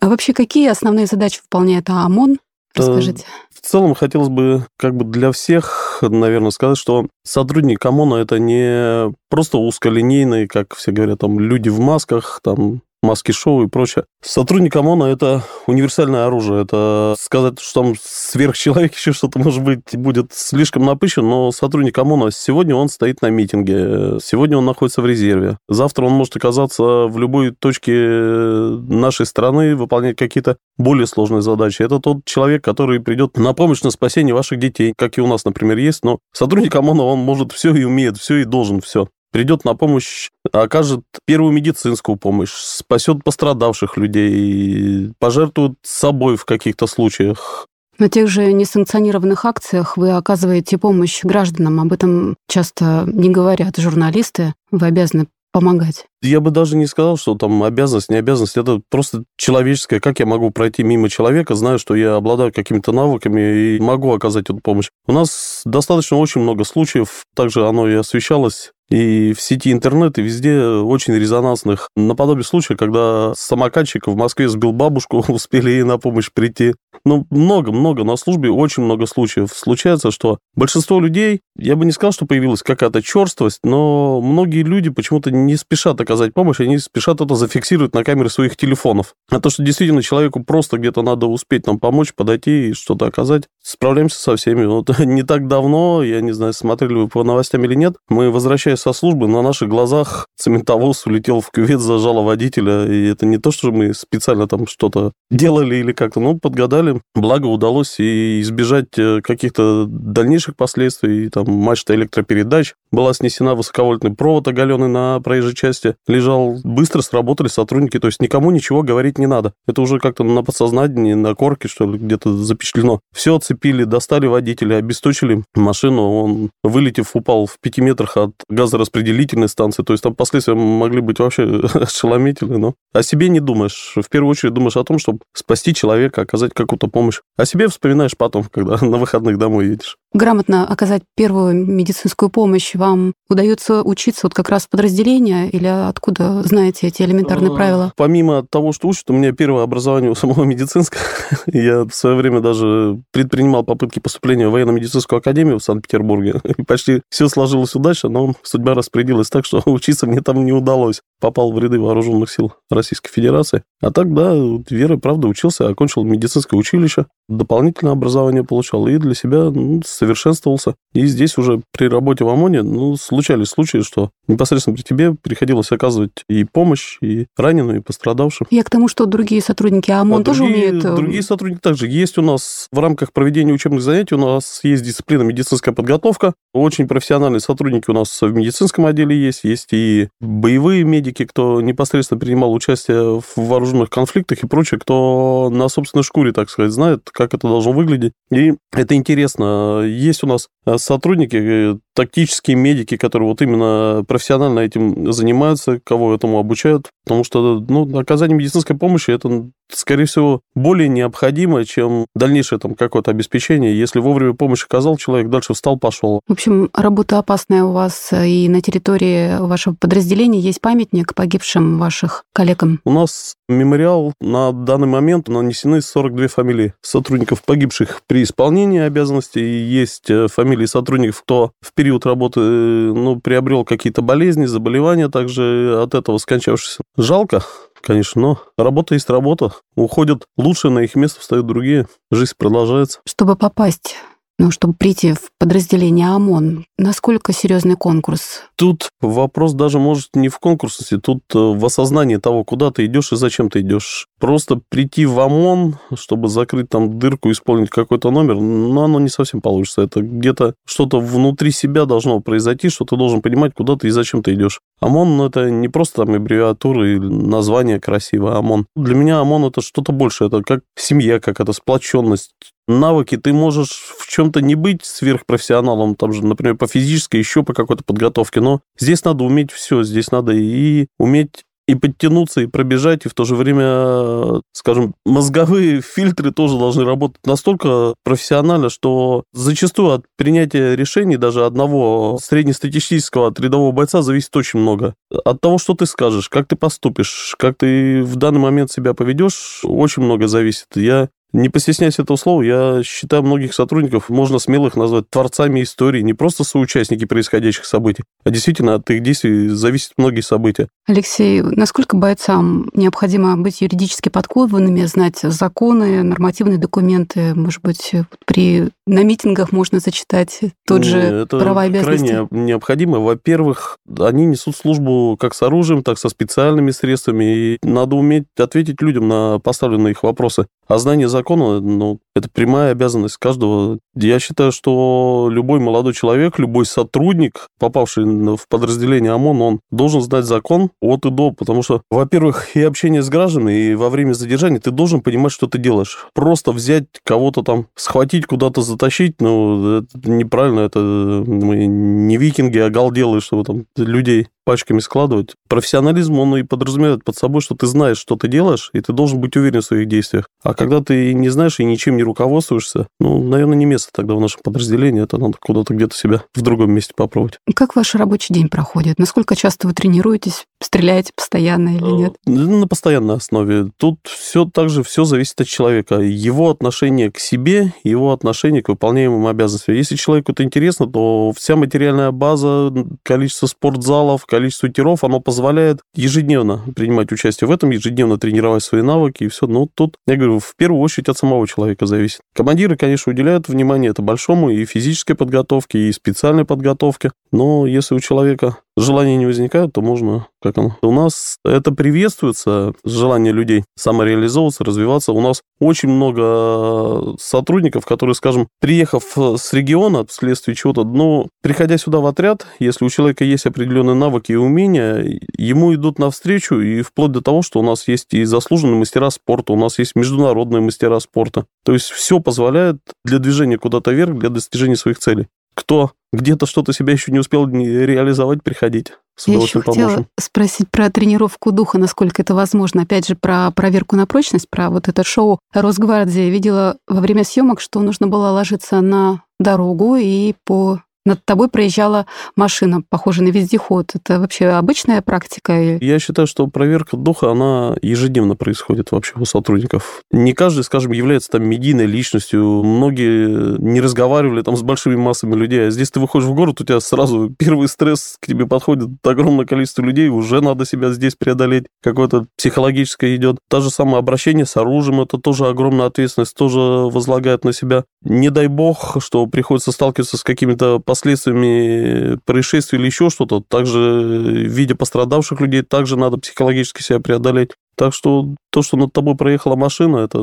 А 0.00 0.08
вообще 0.08 0.32
какие 0.32 0.68
основные 0.68 1.06
задачи 1.06 1.40
выполняет 1.44 1.88
ОМОН? 1.88 2.40
Расскажите. 2.74 3.24
В 3.50 3.60
целом 3.60 3.94
хотелось 3.94 4.28
бы 4.28 4.66
как 4.76 4.96
бы 4.96 5.04
для 5.04 5.30
всех, 5.32 5.98
наверное, 6.02 6.50
сказать, 6.50 6.78
что 6.78 7.06
сотрудник 7.22 7.84
ОМОНа 7.84 8.16
это 8.16 8.38
не 8.38 9.12
просто 9.28 9.58
узколинейные, 9.58 10.48
как 10.48 10.74
все 10.74 10.90
говорят, 10.92 11.20
там 11.20 11.38
люди 11.38 11.68
в 11.68 11.78
масках, 11.80 12.40
там 12.42 12.82
маски-шоу 13.02 13.64
и 13.64 13.68
прочее. 13.68 14.04
Сотрудник 14.22 14.76
ОМОНа– 14.76 15.04
это 15.06 15.42
универсальное 15.66 16.26
оружие. 16.26 16.62
Это 16.62 17.14
сказать, 17.18 17.58
что 17.58 17.82
там 17.82 17.94
сверхчеловек 18.00 18.94
еще 18.96 19.12
что-то, 19.12 19.38
может 19.38 19.62
быть, 19.62 19.96
будет 19.96 20.32
слишком 20.32 20.84
напыщен, 20.84 21.28
но 21.28 21.50
сотрудник 21.50 21.98
ОМОНа 21.98 22.30
сегодня 22.30 22.74
он 22.74 22.88
стоит 22.88 23.22
на 23.22 23.30
митинге, 23.30 24.18
сегодня 24.22 24.56
он 24.56 24.64
находится 24.64 25.02
в 25.02 25.06
резерве. 25.06 25.58
Завтра 25.68 26.06
он 26.06 26.12
может 26.12 26.36
оказаться 26.36 26.82
в 26.82 27.18
любой 27.18 27.50
точке 27.50 27.92
нашей 27.92 29.26
страны, 29.26 29.74
выполнять 29.74 30.16
какие-то 30.16 30.56
более 30.78 31.06
сложные 31.06 31.42
задачи. 31.42 31.82
Это 31.82 31.98
тот 31.98 32.24
человек, 32.24 32.64
который 32.64 33.00
придет 33.00 33.36
на 33.36 33.52
помощь, 33.52 33.82
на 33.82 33.90
спасение 33.90 34.34
ваших 34.34 34.58
детей, 34.58 34.94
как 34.96 35.18
и 35.18 35.20
у 35.20 35.26
нас, 35.26 35.44
например, 35.44 35.76
есть. 35.78 36.04
Но 36.04 36.18
сотрудник 36.32 36.74
ОМОНа, 36.74 37.02
он 37.02 37.18
может 37.18 37.52
все 37.52 37.74
и 37.74 37.84
умеет, 37.84 38.16
все 38.18 38.36
и 38.36 38.44
должен 38.44 38.80
все 38.80 39.08
придет 39.32 39.64
на 39.64 39.74
помощь, 39.74 40.28
окажет 40.52 41.00
первую 41.26 41.52
медицинскую 41.52 42.16
помощь, 42.16 42.52
спасет 42.52 43.24
пострадавших 43.24 43.96
людей, 43.96 45.12
пожертвует 45.18 45.72
собой 45.82 46.36
в 46.36 46.44
каких-то 46.44 46.86
случаях. 46.86 47.66
На 47.98 48.08
тех 48.08 48.28
же 48.28 48.52
несанкционированных 48.52 49.44
акциях 49.44 49.96
вы 49.96 50.12
оказываете 50.12 50.78
помощь 50.78 51.22
гражданам. 51.24 51.80
Об 51.80 51.92
этом 51.92 52.36
часто 52.48 53.04
не 53.06 53.30
говорят 53.30 53.76
журналисты. 53.76 54.54
Вы 54.70 54.86
обязаны 54.86 55.26
помогать. 55.52 56.06
Я 56.22 56.40
бы 56.40 56.50
даже 56.50 56.76
не 56.76 56.86
сказал, 56.86 57.16
что 57.16 57.34
там 57.34 57.62
обязанность, 57.62 58.10
не 58.10 58.16
обязанность. 58.16 58.56
Это 58.56 58.80
просто 58.90 59.24
человеческое. 59.36 60.00
Как 60.00 60.18
я 60.18 60.26
могу 60.26 60.50
пройти 60.50 60.82
мимо 60.82 61.08
человека, 61.08 61.54
зная, 61.54 61.78
что 61.78 61.94
я 61.94 62.16
обладаю 62.16 62.52
какими-то 62.52 62.92
навыками 62.92 63.76
и 63.76 63.80
могу 63.80 64.12
оказать 64.12 64.44
эту 64.44 64.58
помощь. 64.58 64.88
У 65.06 65.12
нас 65.12 65.62
достаточно 65.64 66.16
очень 66.16 66.40
много 66.40 66.64
случаев. 66.64 67.22
Также 67.36 67.68
оно 67.68 67.86
и 67.86 67.94
освещалось 67.94 68.72
и 68.92 69.32
в 69.32 69.40
сети 69.40 69.72
интернет, 69.72 70.18
и 70.18 70.22
везде 70.22 70.60
очень 70.60 71.14
резонансных. 71.14 71.88
Наподобие 71.96 72.44
случая, 72.44 72.76
когда 72.76 73.32
самокатчик 73.34 74.06
в 74.06 74.14
Москве 74.14 74.48
сбил 74.50 74.72
бабушку, 74.72 75.24
успели 75.28 75.70
ей 75.70 75.82
на 75.82 75.96
помощь 75.96 76.30
прийти. 76.32 76.74
Ну, 77.04 77.26
много-много 77.30 78.04
на 78.04 78.16
службе, 78.16 78.50
очень 78.50 78.82
много 78.82 79.06
случаев. 79.06 79.50
Случается, 79.52 80.10
что 80.10 80.38
большинство 80.54 81.00
людей, 81.00 81.40
я 81.56 81.76
бы 81.76 81.84
не 81.84 81.92
сказал, 81.92 82.12
что 82.12 82.26
появилась 82.26 82.62
какая-то 82.62 83.02
черствость, 83.02 83.60
но 83.64 84.20
многие 84.20 84.62
люди 84.62 84.90
почему-то 84.90 85.30
не 85.30 85.56
спешат 85.56 86.00
оказать 86.00 86.34
помощь, 86.34 86.60
они 86.60 86.78
спешат 86.78 87.20
это 87.20 87.34
зафиксировать 87.34 87.94
на 87.94 88.04
камеры 88.04 88.30
своих 88.30 88.56
телефонов. 88.56 89.14
А 89.30 89.40
то, 89.40 89.50
что 89.50 89.62
действительно 89.62 90.02
человеку 90.02 90.42
просто 90.44 90.78
где-то 90.78 91.02
надо 91.02 91.26
успеть 91.26 91.66
нам 91.66 91.78
помочь, 91.78 92.14
подойти 92.14 92.68
и 92.68 92.72
что-то 92.72 93.06
оказать, 93.06 93.44
справляемся 93.62 94.18
со 94.18 94.36
всеми. 94.36 94.64
Вот 94.64 94.98
не 95.04 95.22
так 95.22 95.48
давно, 95.48 96.02
я 96.02 96.20
не 96.20 96.32
знаю, 96.32 96.52
смотрели 96.52 96.94
вы 96.94 97.08
по 97.08 97.24
новостям 97.24 97.64
или 97.64 97.74
нет, 97.74 97.96
мы, 98.08 98.30
возвращаясь 98.30 98.80
со 98.80 98.92
службы, 98.92 99.28
на 99.28 99.42
наших 99.42 99.68
глазах 99.68 100.26
цементовоз 100.36 101.06
улетел 101.06 101.40
в 101.40 101.50
кювет, 101.50 101.80
зажало 101.80 102.22
водителя, 102.22 102.86
и 102.86 103.06
это 103.06 103.26
не 103.26 103.38
то, 103.38 103.50
что 103.50 103.72
мы 103.72 103.94
специально 103.94 104.46
там 104.46 104.66
что-то 104.66 105.12
делали 105.30 105.76
или 105.76 105.92
как-то, 105.92 106.20
ну, 106.20 106.38
подгадали. 106.38 106.81
Благо 107.14 107.46
удалось 107.46 107.98
и 107.98 108.40
избежать 108.40 108.98
э, 108.98 109.20
каких-то 109.22 109.86
дальнейших 109.86 110.56
последствий, 110.56 111.28
там, 111.28 111.46
мачта 111.48 111.94
электропередач, 111.94 112.74
была 112.90 113.12
снесена 113.14 113.54
высоковольтный 113.54 114.14
провод 114.14 114.46
оголенный 114.48 114.88
на 114.88 115.20
проезжей 115.20 115.54
части, 115.54 115.96
лежал, 116.06 116.58
быстро 116.62 117.00
сработали 117.02 117.48
сотрудники, 117.48 117.98
то 117.98 118.06
есть 118.06 118.20
никому 118.20 118.50
ничего 118.50 118.82
говорить 118.82 119.18
не 119.18 119.26
надо. 119.26 119.54
Это 119.66 119.80
уже 119.82 119.98
как-то 119.98 120.24
на 120.24 120.42
подсознании, 120.42 121.14
на 121.14 121.34
корке, 121.34 121.68
что 121.68 121.90
ли, 121.90 121.98
где-то 121.98 122.36
запечатлено. 122.36 123.00
Все 123.14 123.36
оцепили, 123.36 123.84
достали 123.84 124.26
водителя, 124.26 124.76
обесточили 124.76 125.42
машину, 125.54 126.10
он, 126.10 126.50
вылетев, 126.62 127.14
упал 127.14 127.46
в 127.46 127.58
пяти 127.60 127.80
метрах 127.80 128.16
от 128.16 128.32
газораспределительной 128.48 129.48
станции, 129.48 129.82
то 129.82 129.92
есть 129.92 130.02
там 130.02 130.14
последствия 130.14 130.54
могли 130.54 131.00
быть 131.00 131.18
вообще 131.18 131.44
ошеломительные, 131.74 132.58
но 132.58 132.74
о 132.92 133.02
себе 133.02 133.28
не 133.28 133.40
думаешь. 133.40 133.94
В 133.96 134.08
первую 134.08 134.30
очередь 134.30 134.54
думаешь 134.54 134.76
о 134.76 134.84
том, 134.84 134.98
чтобы 134.98 135.20
спасти 135.32 135.74
человека, 135.74 136.22
оказать 136.22 136.52
какую-то 136.72 136.88
помощь. 136.88 137.20
О 137.36 137.44
себе 137.44 137.68
вспоминаешь 137.68 138.16
потом, 138.16 138.44
когда 138.44 138.76
на 138.80 138.96
выходных 138.96 139.38
домой 139.38 139.68
едешь. 139.68 139.96
Грамотно 140.14 140.66
оказать 140.66 141.02
первую 141.16 141.54
медицинскую 141.54 142.28
помощь 142.28 142.74
вам 142.74 143.14
удается 143.28 143.82
учиться 143.82 144.20
вот 144.24 144.34
как 144.34 144.50
раз 144.50 144.64
в 144.64 144.68
подразделении 144.68 145.48
или 145.48 145.66
откуда 145.66 146.42
знаете 146.42 146.86
эти 146.86 147.02
элементарные 147.02 147.54
правила? 147.54 147.92
Помимо 147.96 148.44
того, 148.50 148.72
что 148.72 148.88
учат, 148.88 149.08
у 149.10 149.14
меня 149.14 149.32
первое 149.32 149.64
образование 149.64 150.10
у 150.10 150.14
самого 150.14 150.44
медицинское. 150.44 151.00
Я 151.46 151.84
в 151.84 151.92
свое 151.92 152.16
время 152.16 152.40
даже 152.40 153.00
предпринимал 153.10 153.64
попытки 153.64 153.98
поступления 154.00 154.48
в 154.48 154.52
военно-медицинскую 154.52 155.18
академию 155.18 155.58
в 155.58 155.64
Санкт-Петербурге. 155.64 156.40
И 156.44 156.62
почти 156.62 157.02
все 157.08 157.28
сложилось 157.28 157.74
удачно, 157.74 158.08
но 158.08 158.34
судьба 158.42 158.74
распорядилась 158.74 159.30
так, 159.30 159.44
что 159.44 159.62
учиться 159.66 160.06
мне 160.06 160.20
там 160.20 160.44
не 160.44 160.52
удалось. 160.52 161.00
Попал 161.22 161.52
в 161.52 161.58
ряды 161.60 161.78
вооруженных 161.78 162.28
сил 162.32 162.52
Российской 162.68 163.08
Федерации. 163.08 163.62
А 163.80 163.92
так, 163.92 164.12
да, 164.12 164.34
верой, 164.68 164.98
правда, 164.98 165.28
учился, 165.28 165.68
окончил 165.68 166.02
медицинское 166.02 166.56
училище, 166.56 167.06
дополнительное 167.36 167.92
образование 167.92 168.44
получал 168.44 168.86
и 168.86 168.98
для 168.98 169.14
себя 169.14 169.50
ну, 169.50 169.80
совершенствовался. 169.84 170.74
И 170.94 171.06
здесь 171.06 171.38
уже 171.38 171.62
при 171.72 171.88
работе 171.88 172.24
в 172.24 172.28
ОМОНе 172.28 172.62
ну, 172.62 172.96
случались 172.96 173.48
случаи, 173.48 173.82
что 173.82 174.10
непосредственно 174.28 174.76
при 174.76 174.82
тебе 174.82 175.14
приходилось 175.14 175.72
оказывать 175.72 176.24
и 176.28 176.44
помощь, 176.44 176.98
и 177.00 177.26
раненым, 177.36 177.76
и 177.76 177.80
пострадавшим. 177.80 178.46
Я 178.50 178.62
к 178.62 178.70
тому, 178.70 178.88
что 178.88 179.06
другие 179.06 179.40
сотрудники 179.42 179.90
ОМОН 179.90 180.20
А 180.20 180.24
тоже 180.24 180.44
другие, 180.44 180.68
умеют... 180.68 180.84
э, 180.84 180.96
Другие 180.96 181.22
сотрудники 181.22 181.60
также. 181.60 181.88
Есть 181.88 182.18
у 182.18 182.22
нас 182.22 182.68
в 182.70 182.78
рамках 182.78 183.12
проведения 183.12 183.52
учебных 183.52 183.82
занятий, 183.82 184.14
у 184.14 184.18
нас 184.18 184.60
есть 184.62 184.84
дисциплина 184.84 185.22
медицинская 185.22 185.74
подготовка. 185.74 186.34
Очень 186.52 186.86
профессиональные 186.86 187.40
сотрудники 187.40 187.90
у 187.90 187.94
нас 187.94 188.20
в 188.20 188.32
медицинском 188.32 188.86
отделе 188.86 189.18
есть. 189.18 189.44
Есть 189.44 189.68
и 189.72 190.08
боевые 190.20 190.84
медики, 190.84 191.24
кто 191.24 191.60
непосредственно 191.60 192.20
принимал 192.20 192.52
участие 192.52 193.20
в 193.20 193.24
вооруженных 193.36 193.90
конфликтах 193.90 194.42
и 194.42 194.46
прочее, 194.46 194.78
кто 194.78 195.50
на 195.52 195.68
собственной 195.68 196.02
шкуре, 196.02 196.32
так 196.32 196.50
сказать, 196.50 196.72
знает, 196.72 197.08
как 197.22 197.34
это 197.34 197.48
должно 197.48 197.72
выглядеть. 197.72 198.12
И 198.30 198.54
это 198.72 198.94
интересно. 198.94 199.82
Есть 199.82 200.24
у 200.24 200.26
нас 200.26 200.48
э, 200.66 200.76
сотрудники, 200.78 201.36
э, 201.36 201.78
тактические 201.94 202.56
медики, 202.56 202.96
которые 202.96 203.28
вот 203.28 203.42
именно 203.42 204.04
профессионально 204.06 204.60
этим 204.60 205.12
занимаются, 205.12 205.80
кого 205.84 206.14
этому 206.14 206.38
обучают, 206.38 206.90
потому 207.04 207.24
что 207.24 207.64
ну, 207.68 207.98
оказание 207.98 208.36
медицинской 208.36 208.76
помощи 208.76 209.10
это, 209.10 209.50
скорее 209.70 210.06
всего, 210.06 210.40
более 210.54 210.88
необходимо, 210.88 211.64
чем 211.64 212.06
дальнейшее 212.14 212.58
там 212.58 212.74
какое-то 212.74 213.10
обеспечение. 213.10 213.78
Если 213.78 213.98
вовремя 213.98 214.34
помощь 214.34 214.64
оказал 214.64 214.96
человек, 214.96 215.28
дальше 215.28 215.54
встал, 215.54 215.78
пошел. 215.78 216.20
В 216.26 216.32
общем, 216.32 216.70
работа 216.72 217.18
опасная 217.18 217.64
у 217.64 217.72
вас, 217.72 218.12
э, 218.12 218.28
и 218.28 218.48
на 218.48 218.60
территории 218.60 219.38
вашего 219.40 219.74
подразделения 219.74 220.40
есть 220.40 220.60
памятник 220.60 221.14
погибшим 221.14 221.78
ваших 221.78 222.24
коллегам. 222.32 222.80
У 222.84 222.92
нас 222.92 223.34
мемориал 223.48 224.12
на 224.20 224.52
данный 224.52 224.88
момент 224.88 225.28
нанесены 225.28 225.82
42 225.82 226.28
фамилии 226.28 226.74
сотрудников, 226.80 227.42
погибших 227.42 228.02
при 228.06 228.22
исполнении 228.22 228.80
обязанностей. 228.80 229.42
И 229.42 229.62
Есть 229.62 230.10
э, 230.10 230.28
фамилии 230.28 230.66
сотрудников, 230.66 231.22
кто 231.22 231.52
в 231.60 231.72
период 231.74 232.06
работы 232.06 232.40
э, 232.40 232.92
ну, 232.94 233.20
приобрел 233.20 233.64
какие-то 233.64 234.02
болезни, 234.02 234.46
заболевания, 234.46 235.08
также 235.08 235.80
от 235.82 235.94
этого 235.94 236.18
скончавшись. 236.18 236.78
Жалко, 236.96 237.42
конечно, 237.80 238.20
но 238.20 238.38
работа 238.58 238.94
есть 238.94 239.08
работа. 239.08 239.52
Уходят 239.76 240.26
лучшие, 240.36 240.70
на 240.70 240.80
их 240.80 240.94
место 240.94 241.20
встают 241.20 241.46
другие. 241.46 241.86
Жизнь 242.10 242.34
продолжается. 242.36 243.00
Чтобы 243.06 243.36
попасть 243.36 243.96
ну, 244.38 244.50
чтобы 244.50 244.74
прийти 244.74 245.12
в 245.12 245.30
подразделение 245.38 246.08
ОМОН? 246.08 246.64
Насколько 246.78 247.32
серьезный 247.32 247.76
конкурс? 247.76 248.42
Тут 248.56 248.88
вопрос 249.00 249.52
даже 249.52 249.78
может 249.78 250.08
не 250.14 250.28
в 250.28 250.38
конкурсе, 250.38 250.98
тут 250.98 251.22
э, 251.34 251.38
в 251.38 251.64
осознании 251.64 252.16
того, 252.16 252.44
куда 252.44 252.70
ты 252.70 252.86
идешь 252.86 253.12
и 253.12 253.16
зачем 253.16 253.50
ты 253.50 253.60
идешь. 253.60 254.08
Просто 254.18 254.60
прийти 254.68 255.06
в 255.06 255.20
ОМОН, 255.20 255.76
чтобы 255.94 256.28
закрыть 256.28 256.68
там 256.68 256.98
дырку, 256.98 257.30
исполнить 257.30 257.70
какой-то 257.70 258.10
номер, 258.10 258.36
ну, 258.36 258.80
оно 258.82 258.98
не 259.00 259.08
совсем 259.08 259.40
получится. 259.40 259.82
Это 259.82 260.00
где-то 260.00 260.54
что-то 260.66 260.98
внутри 261.00 261.50
себя 261.50 261.84
должно 261.84 262.20
произойти, 262.20 262.68
что 262.68 262.84
ты 262.84 262.96
должен 262.96 263.22
понимать, 263.22 263.54
куда 263.54 263.76
ты 263.76 263.88
и 263.88 263.90
зачем 263.90 264.22
ты 264.22 264.34
идешь. 264.34 264.60
ОМОН 264.80 265.16
ну, 265.16 265.26
это 265.26 265.50
не 265.50 265.68
просто 265.68 266.04
там 266.04 266.14
аббревиатура 266.14 266.88
или 266.88 266.98
название 266.98 267.78
красивое 267.78 268.36
ОМОН. 268.36 268.66
Для 268.76 268.94
меня 268.94 269.20
ОМОН 269.20 269.46
это 269.46 269.60
что-то 269.60 269.92
больше, 269.92 270.24
это 270.24 270.42
как 270.42 270.60
семья, 270.76 271.20
как 271.20 271.40
это 271.40 271.52
сплоченность, 271.52 272.32
навыки. 272.68 273.16
Ты 273.16 273.32
можешь 273.32 273.94
в 273.98 274.08
чем-то 274.08 274.40
не 274.40 274.54
быть 274.54 274.84
сверхпрофессионалом, 274.84 275.94
там 275.94 276.12
же, 276.12 276.24
например, 276.24 276.56
по 276.56 276.66
физической, 276.66 277.16
еще 277.16 277.42
по 277.42 277.54
какой-то 277.54 277.84
подготовке, 277.84 278.40
но 278.40 278.60
здесь 278.78 279.04
надо 279.04 279.24
уметь 279.24 279.52
все, 279.52 279.82
здесь 279.82 280.10
надо 280.10 280.32
и 280.32 280.86
уметь 280.98 281.44
и 281.68 281.74
подтянуться, 281.74 282.40
и 282.40 282.46
пробежать, 282.46 283.06
и 283.06 283.08
в 283.08 283.14
то 283.14 283.24
же 283.24 283.36
время, 283.36 284.40
скажем, 284.52 284.94
мозговые 285.06 285.80
фильтры 285.80 286.32
тоже 286.32 286.58
должны 286.58 286.84
работать 286.84 287.24
настолько 287.24 287.94
профессионально, 288.04 288.68
что 288.68 289.24
зачастую 289.32 289.92
от 289.92 290.04
принятия 290.16 290.74
решений 290.74 291.16
даже 291.16 291.46
одного 291.46 292.18
среднестатистического 292.20 293.28
от 293.28 293.40
рядового 293.40 293.72
бойца 293.72 294.02
зависит 294.02 294.36
очень 294.36 294.58
много. 294.58 294.94
От 295.24 295.40
того, 295.40 295.58
что 295.58 295.74
ты 295.74 295.86
скажешь, 295.86 296.28
как 296.28 296.48
ты 296.48 296.56
поступишь, 296.56 297.36
как 297.38 297.56
ты 297.58 298.02
в 298.02 298.16
данный 298.16 298.40
момент 298.40 298.70
себя 298.70 298.92
поведешь, 298.92 299.60
очень 299.64 300.02
много 300.02 300.26
зависит. 300.26 300.66
Я 300.74 301.08
не 301.32 301.48
постесняясь 301.48 301.98
этого 301.98 302.16
слова, 302.16 302.42
я 302.42 302.82
считаю 302.84 303.22
многих 303.22 303.54
сотрудников, 303.54 304.08
можно 304.08 304.38
смелых 304.38 304.76
назвать 304.76 305.08
творцами 305.10 305.62
истории, 305.62 306.02
не 306.02 306.14
просто 306.14 306.44
соучастники 306.44 307.04
происходящих 307.04 307.64
событий, 307.64 308.04
а 308.24 308.30
действительно 308.30 308.74
от 308.74 308.90
их 308.90 309.02
действий 309.02 309.48
зависят 309.48 309.92
многие 309.96 310.20
события. 310.20 310.68
Алексей, 310.86 311.40
насколько 311.42 311.96
бойцам 311.96 312.68
необходимо 312.74 313.36
быть 313.36 313.60
юридически 313.60 314.08
подкованными, 314.08 314.84
знать 314.86 315.18
законы, 315.22 316.02
нормативные 316.02 316.58
документы, 316.58 317.34
может 317.34 317.62
быть, 317.62 317.92
при 318.26 318.70
на 318.84 319.04
митингах 319.04 319.52
можно 319.52 319.78
зачитать 319.78 320.40
тот 320.66 320.82
же 320.82 320.98
Это 320.98 321.38
права 321.38 321.66
и 321.66 321.68
обязанности? 321.68 322.08
крайне 322.08 322.28
необходимо. 322.30 322.98
Во-первых, 322.98 323.78
они 324.00 324.26
несут 324.26 324.56
службу 324.56 325.16
как 325.20 325.34
с 325.34 325.42
оружием, 325.42 325.84
так 325.84 325.98
со 325.98 326.08
специальными 326.08 326.72
средствами, 326.72 327.36
и 327.36 327.58
надо 327.62 327.94
уметь 327.94 328.24
ответить 328.36 328.82
людям 328.82 329.06
на 329.06 329.38
поставленные 329.38 329.92
их 329.92 330.02
вопросы. 330.02 330.46
А 330.66 330.78
знание 330.78 331.08
закона, 331.08 331.60
ну, 331.60 332.00
это 332.14 332.28
прямая 332.30 332.72
обязанность 332.72 333.16
каждого. 333.16 333.78
Я 333.94 334.18
считаю, 334.18 334.52
что 334.52 335.28
любой 335.30 335.60
молодой 335.60 335.94
человек, 335.94 336.38
любой 336.38 336.66
сотрудник, 336.66 337.48
попавший 337.58 338.04
в 338.04 338.48
подразделение 338.48 339.12
ОМОН, 339.12 339.42
он 339.42 339.60
должен 339.70 340.02
знать 340.02 340.24
закон 340.24 340.70
от 340.80 341.06
и 341.06 341.10
до, 341.10 341.32
потому 341.32 341.62
что, 341.62 341.82
во-первых, 341.90 342.54
и 342.56 342.62
общение 342.62 343.02
с 343.02 343.08
гражданами, 343.08 343.52
и 343.52 343.74
во 343.74 343.90
время 343.90 344.12
задержания 344.12 344.60
ты 344.60 344.70
должен 344.70 345.00
понимать, 345.00 345.32
что 345.32 345.46
ты 345.46 345.58
делаешь. 345.58 346.06
Просто 346.14 346.52
взять 346.52 346.86
кого-то 347.04 347.42
там, 347.42 347.66
схватить, 347.74 348.26
куда-то 348.26 348.62
затащить, 348.62 349.20
ну, 349.20 349.78
это 349.78 350.10
неправильно, 350.10 350.60
это 350.60 350.80
мы 351.26 351.66
не 351.66 352.16
викинги, 352.16 352.58
а 352.58 352.70
галделы, 352.70 353.20
чтобы 353.20 353.44
там 353.44 353.64
людей 353.76 354.28
пачками 354.44 354.80
складывать. 354.80 355.34
Профессионализм, 355.48 356.18
он 356.18 356.36
и 356.36 356.42
подразумевает 356.42 357.04
под 357.04 357.16
собой, 357.16 357.40
что 357.40 357.54
ты 357.54 357.66
знаешь, 357.66 357.98
что 357.98 358.16
ты 358.16 358.28
делаешь, 358.28 358.70
и 358.72 358.80
ты 358.80 358.92
должен 358.92 359.20
быть 359.20 359.36
уверен 359.36 359.60
в 359.60 359.64
своих 359.64 359.88
действиях. 359.88 360.26
А 360.42 360.54
когда 360.54 360.82
ты 360.82 361.14
не 361.14 361.28
знаешь 361.28 361.60
и 361.60 361.64
ничем 361.64 361.96
не 361.96 362.02
руководствуешься, 362.02 362.86
ну, 363.00 363.22
наверное, 363.22 363.56
не 363.56 363.64
место 363.64 363.90
тогда 363.92 364.14
в 364.14 364.20
нашем 364.20 364.40
подразделении, 364.42 365.02
это 365.02 365.18
надо 365.18 365.36
куда-то 365.40 365.74
где-то 365.74 365.96
себя 365.96 366.22
в 366.34 366.42
другом 366.42 366.72
месте 366.72 366.92
попробовать. 366.96 367.38
Как 367.54 367.76
ваш 367.76 367.94
рабочий 367.94 368.34
день 368.34 368.48
проходит? 368.48 368.98
Насколько 368.98 369.36
часто 369.36 369.68
вы 369.68 369.74
тренируетесь? 369.74 370.44
Стреляете 370.62 371.12
постоянно 371.14 371.70
или 371.70 371.90
нет? 371.90 372.14
Ну, 372.24 372.60
На 372.60 372.68
постоянной 372.68 373.16
основе. 373.16 373.70
Тут 373.76 373.98
все 374.04 374.44
также 374.44 374.82
все 374.84 375.04
зависит 375.04 375.40
от 375.40 375.48
человека. 375.48 375.96
Его 375.96 376.50
отношение 376.50 377.10
к 377.10 377.18
себе, 377.18 377.72
его 377.82 378.12
отношение 378.12 378.62
к 378.62 378.68
выполняемым 378.68 379.26
обязанностям. 379.26 379.74
Если 379.74 379.96
человеку 379.96 380.32
это 380.32 380.44
интересно, 380.44 380.86
то 380.86 381.32
вся 381.36 381.56
материальная 381.56 382.12
база, 382.12 382.72
количество 383.02 383.46
спортзалов, 383.46 384.24
количество 384.26 384.68
тиров, 384.68 385.02
оно 385.02 385.20
позволяет 385.20 385.80
ежедневно 385.94 386.62
принимать 386.76 387.10
участие 387.10 387.48
в 387.48 387.50
этом, 387.50 387.70
ежедневно 387.70 388.18
тренировать 388.18 388.62
свои 388.62 388.82
навыки 388.82 389.24
и 389.24 389.28
все. 389.28 389.46
Но 389.46 389.66
тут, 389.74 389.96
я 390.06 390.16
говорю, 390.16 390.38
в 390.38 390.54
первую 390.56 390.80
очередь 390.80 391.08
от 391.08 391.18
самого 391.18 391.46
человека 391.48 391.86
зависит. 391.86 392.20
Командиры, 392.34 392.76
конечно, 392.76 393.12
уделяют 393.12 393.48
внимание 393.48 393.90
это 393.90 394.02
большому 394.02 394.50
и 394.50 394.64
физической 394.64 395.14
подготовке, 395.14 395.88
и 395.88 395.92
специальной 395.92 396.44
подготовке. 396.44 397.10
Но 397.32 397.66
если 397.66 397.94
у 397.94 398.00
человека 398.00 398.58
желания 398.76 399.16
не 399.16 399.26
возникает, 399.26 399.72
то 399.72 399.82
можно, 399.82 400.26
как 400.40 400.58
оно. 400.58 400.76
У 400.82 400.92
нас 400.92 401.38
это 401.44 401.72
приветствуется, 401.72 402.72
желание 402.84 403.32
людей 403.32 403.64
самореализовываться, 403.76 404.64
развиваться. 404.64 405.12
У 405.12 405.20
нас 405.20 405.42
очень 405.60 405.88
много 405.88 407.16
сотрудников, 407.18 407.84
которые, 407.86 408.14
скажем, 408.14 408.48
приехав 408.60 409.16
с 409.16 409.52
региона 409.52 410.04
вследствие 410.06 410.54
чего-то, 410.54 410.84
но 410.84 411.28
приходя 411.42 411.78
сюда 411.78 412.00
в 412.00 412.06
отряд, 412.06 412.46
если 412.58 412.84
у 412.84 412.88
человека 412.88 413.24
есть 413.24 413.46
определенные 413.46 413.94
навыки 413.94 414.32
и 414.32 414.36
умения, 414.36 415.20
ему 415.36 415.74
идут 415.74 415.98
навстречу, 415.98 416.60
и 416.60 416.82
вплоть 416.82 417.12
до 417.12 417.20
того, 417.20 417.42
что 417.42 417.60
у 417.60 417.62
нас 417.62 417.88
есть 417.88 418.14
и 418.14 418.24
заслуженные 418.24 418.76
мастера 418.76 419.10
спорта, 419.10 419.52
у 419.52 419.56
нас 419.56 419.78
есть 419.78 419.94
международные 419.94 420.60
мастера 420.60 420.98
спорта. 421.00 421.46
То 421.64 421.72
есть 421.72 421.90
все 421.90 422.20
позволяет 422.20 422.78
для 423.04 423.18
движения 423.18 423.58
куда-то 423.58 423.92
вверх, 423.92 424.18
для 424.18 424.28
достижения 424.28 424.76
своих 424.76 424.98
целей. 424.98 425.28
Кто 425.54 425.92
где-то 426.12 426.46
что-то 426.46 426.72
себя 426.72 426.92
еще 426.92 427.10
не 427.10 427.18
успел 427.18 427.48
реализовать, 427.48 428.42
приходить. 428.42 428.92
С 429.16 429.28
Я 429.28 429.38
еще 429.38 429.60
хотела 429.60 429.88
поможем. 429.88 430.06
спросить 430.18 430.70
про 430.70 430.90
тренировку 430.90 431.52
духа, 431.52 431.78
насколько 431.78 432.22
это 432.22 432.34
возможно. 432.34 432.82
Опять 432.82 433.08
же, 433.08 433.14
про 433.14 433.50
проверку 433.50 433.96
на 433.96 434.06
прочность, 434.06 434.48
про 434.50 434.70
вот 434.70 434.88
это 434.88 435.04
шоу 435.04 435.38
Росгвардия. 435.52 436.28
Видела 436.30 436.76
во 436.86 437.00
время 437.00 437.24
съемок, 437.24 437.60
что 437.60 437.80
нужно 437.80 438.08
было 438.08 438.28
ложиться 438.28 438.80
на 438.80 439.22
дорогу 439.38 439.96
и 439.96 440.34
по 440.44 440.80
над 441.04 441.24
тобой 441.24 441.48
проезжала 441.48 442.06
машина, 442.36 442.82
похожая 442.88 443.26
на 443.26 443.30
вездеход. 443.30 443.92
Это 443.94 444.20
вообще 444.20 444.46
обычная 444.46 445.02
практика? 445.02 445.52
Я 445.60 445.98
считаю, 445.98 446.26
что 446.26 446.46
проверка 446.46 446.96
духа, 446.96 447.30
она 447.30 447.76
ежедневно 447.82 448.36
происходит 448.36 448.92
вообще 448.92 449.14
у 449.16 449.24
сотрудников. 449.24 450.02
Не 450.10 450.32
каждый, 450.32 450.64
скажем, 450.64 450.92
является 450.92 451.30
там 451.30 451.44
медийной 451.44 451.86
личностью. 451.86 452.62
Многие 452.62 453.58
не 453.60 453.80
разговаривали 453.80 454.42
там 454.42 454.56
с 454.56 454.62
большими 454.62 454.96
массами 454.96 455.34
людей. 455.34 455.68
А 455.68 455.70
здесь 455.70 455.90
ты 455.90 456.00
выходишь 456.00 456.28
в 456.28 456.34
город, 456.34 456.60
у 456.60 456.64
тебя 456.64 456.80
сразу 456.80 457.34
первый 457.36 457.68
стресс, 457.68 458.16
к 458.20 458.26
тебе 458.26 458.46
подходит 458.46 458.90
огромное 459.04 459.46
количество 459.46 459.82
людей, 459.82 460.08
уже 460.08 460.40
надо 460.40 460.64
себя 460.64 460.90
здесь 460.90 461.14
преодолеть. 461.16 461.64
Какое-то 461.82 462.26
психологическое 462.36 463.16
идет. 463.16 463.38
Та 463.48 463.60
же 463.60 463.70
самое 463.70 463.98
обращение 463.98 464.46
с 464.46 464.56
оружием, 464.56 465.00
это 465.00 465.18
тоже 465.18 465.46
огромная 465.46 465.86
ответственность, 465.86 466.34
тоже 466.34 466.58
возлагает 466.58 467.44
на 467.44 467.52
себя. 467.52 467.84
Не 468.02 468.30
дай 468.30 468.46
бог, 468.46 468.96
что 469.00 469.26
приходится 469.26 469.72
сталкиваться 469.72 470.16
с 470.16 470.22
какими-то 470.22 470.78
последствиями 470.92 472.18
происшествия 472.26 472.78
или 472.78 472.84
еще 472.84 473.08
что-то. 473.08 473.40
Также, 473.40 474.44
видя 474.46 474.74
пострадавших 474.74 475.40
людей, 475.40 475.62
также 475.62 475.96
надо 475.96 476.18
психологически 476.18 476.82
себя 476.82 477.00
преодолеть. 477.00 477.52
Так 477.76 477.94
что 477.94 478.34
то, 478.50 478.60
что 478.60 478.76
над 478.76 478.92
тобой 478.92 479.16
проехала 479.16 479.56
машина, 479.56 479.96
это... 479.96 480.18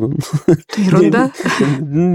Это 0.45 0.61
ерунда? 0.77 1.31